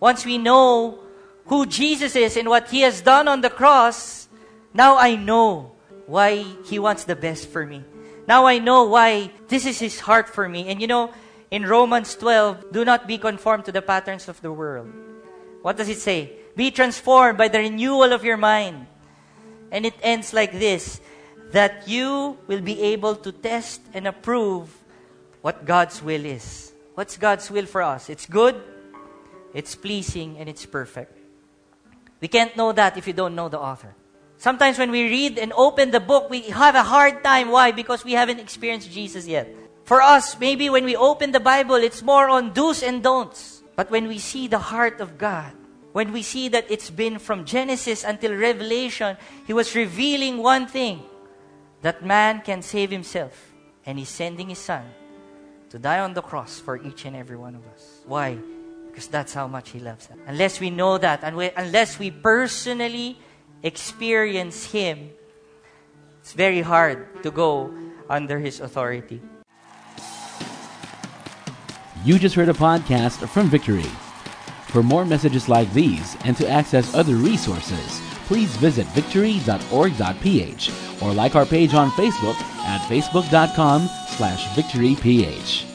Once 0.00 0.24
we 0.24 0.38
know 0.38 0.98
who 1.46 1.66
Jesus 1.66 2.14
is 2.16 2.36
and 2.36 2.48
what 2.48 2.68
he 2.68 2.80
has 2.80 3.00
done 3.00 3.28
on 3.28 3.40
the 3.40 3.50
cross, 3.50 4.28
now 4.74 4.96
I 4.96 5.16
know 5.16 5.72
why 6.06 6.44
he 6.64 6.78
wants 6.78 7.04
the 7.04 7.16
best 7.16 7.48
for 7.48 7.66
me. 7.66 7.84
Now 8.26 8.46
I 8.46 8.58
know 8.58 8.84
why 8.84 9.30
this 9.48 9.66
is 9.66 9.78
his 9.78 10.00
heart 10.00 10.28
for 10.28 10.48
me. 10.48 10.68
And 10.68 10.80
you 10.80 10.86
know, 10.86 11.12
in 11.50 11.66
Romans 11.66 12.14
12, 12.16 12.72
do 12.72 12.84
not 12.84 13.06
be 13.06 13.18
conformed 13.18 13.66
to 13.66 13.72
the 13.72 13.82
patterns 13.82 14.28
of 14.28 14.40
the 14.40 14.52
world. 14.52 14.90
What 15.62 15.76
does 15.76 15.88
it 15.88 15.98
say? 15.98 16.32
Be 16.56 16.70
transformed 16.70 17.38
by 17.38 17.48
the 17.48 17.58
renewal 17.58 18.12
of 18.12 18.24
your 18.24 18.36
mind. 18.36 18.86
And 19.70 19.86
it 19.86 19.94
ends 20.02 20.32
like 20.32 20.52
this 20.52 21.00
that 21.52 21.86
you 21.86 22.38
will 22.46 22.62
be 22.62 22.80
able 22.80 23.14
to 23.14 23.30
test 23.30 23.82
and 23.92 24.08
approve 24.08 24.72
what 25.42 25.66
God's 25.66 26.02
will 26.02 26.24
is. 26.24 26.72
What's 26.94 27.16
God's 27.18 27.50
will 27.50 27.66
for 27.66 27.82
us? 27.82 28.08
It's 28.08 28.24
good, 28.24 28.56
it's 29.52 29.74
pleasing, 29.74 30.38
and 30.38 30.48
it's 30.48 30.64
perfect. 30.64 31.18
We 32.20 32.28
can't 32.28 32.56
know 32.56 32.72
that 32.72 32.96
if 32.96 33.06
you 33.06 33.12
don't 33.12 33.34
know 33.34 33.48
the 33.48 33.60
author. 33.60 33.94
Sometimes 34.42 34.76
when 34.76 34.90
we 34.90 35.04
read 35.04 35.38
and 35.38 35.52
open 35.52 35.92
the 35.92 36.00
book, 36.00 36.28
we 36.28 36.50
have 36.50 36.74
a 36.74 36.82
hard 36.82 37.22
time. 37.22 37.52
Why? 37.52 37.70
Because 37.70 38.02
we 38.04 38.10
haven't 38.14 38.40
experienced 38.40 38.90
Jesus 38.90 39.24
yet. 39.24 39.46
For 39.84 40.02
us, 40.02 40.36
maybe 40.40 40.68
when 40.68 40.84
we 40.84 40.96
open 40.96 41.30
the 41.30 41.38
Bible, 41.38 41.76
it's 41.76 42.02
more 42.02 42.28
on 42.28 42.52
do's 42.52 42.82
and 42.82 43.04
don'ts. 43.04 43.62
But 43.76 43.88
when 43.92 44.08
we 44.08 44.18
see 44.18 44.48
the 44.48 44.58
heart 44.58 45.00
of 45.00 45.16
God, 45.16 45.52
when 45.92 46.12
we 46.12 46.22
see 46.22 46.48
that 46.48 46.68
it's 46.68 46.90
been 46.90 47.20
from 47.20 47.44
Genesis 47.44 48.02
until 48.02 48.34
Revelation, 48.34 49.16
He 49.46 49.52
was 49.52 49.76
revealing 49.76 50.38
one 50.38 50.66
thing 50.66 51.04
that 51.82 52.04
man 52.04 52.40
can 52.40 52.62
save 52.62 52.90
himself. 52.90 53.54
And 53.86 53.96
He's 53.96 54.08
sending 54.08 54.48
His 54.48 54.58
Son 54.58 54.82
to 55.70 55.78
die 55.78 56.00
on 56.00 56.14
the 56.14 56.22
cross 56.22 56.58
for 56.58 56.82
each 56.82 57.04
and 57.04 57.14
every 57.14 57.36
one 57.36 57.54
of 57.54 57.64
us. 57.68 58.00
Why? 58.06 58.38
Because 58.90 59.06
that's 59.06 59.34
how 59.34 59.46
much 59.46 59.70
He 59.70 59.78
loves 59.78 60.10
us. 60.10 60.18
Unless 60.26 60.58
we 60.58 60.70
know 60.70 60.98
that, 60.98 61.22
and 61.22 61.36
we, 61.36 61.50
unless 61.56 62.00
we 62.00 62.10
personally 62.10 63.18
experience 63.62 64.70
Him, 64.72 65.10
it's 66.20 66.32
very 66.32 66.60
hard 66.60 67.22
to 67.22 67.30
go 67.30 67.72
under 68.08 68.38
His 68.38 68.60
authority. 68.60 69.20
You 72.04 72.18
just 72.18 72.34
heard 72.34 72.48
a 72.48 72.52
podcast 72.52 73.28
from 73.28 73.48
Victory. 73.48 73.90
For 74.68 74.82
more 74.82 75.04
messages 75.04 75.48
like 75.48 75.72
these 75.72 76.16
and 76.24 76.36
to 76.38 76.48
access 76.48 76.94
other 76.94 77.14
resources, 77.14 78.00
please 78.26 78.56
visit 78.56 78.86
victory.org.ph 78.88 80.70
or 81.02 81.12
like 81.12 81.36
our 81.36 81.46
page 81.46 81.74
on 81.74 81.90
Facebook 81.90 82.40
at 82.64 82.80
facebook.com 82.88 83.88
slash 84.16 84.46
victoryph. 84.56 85.71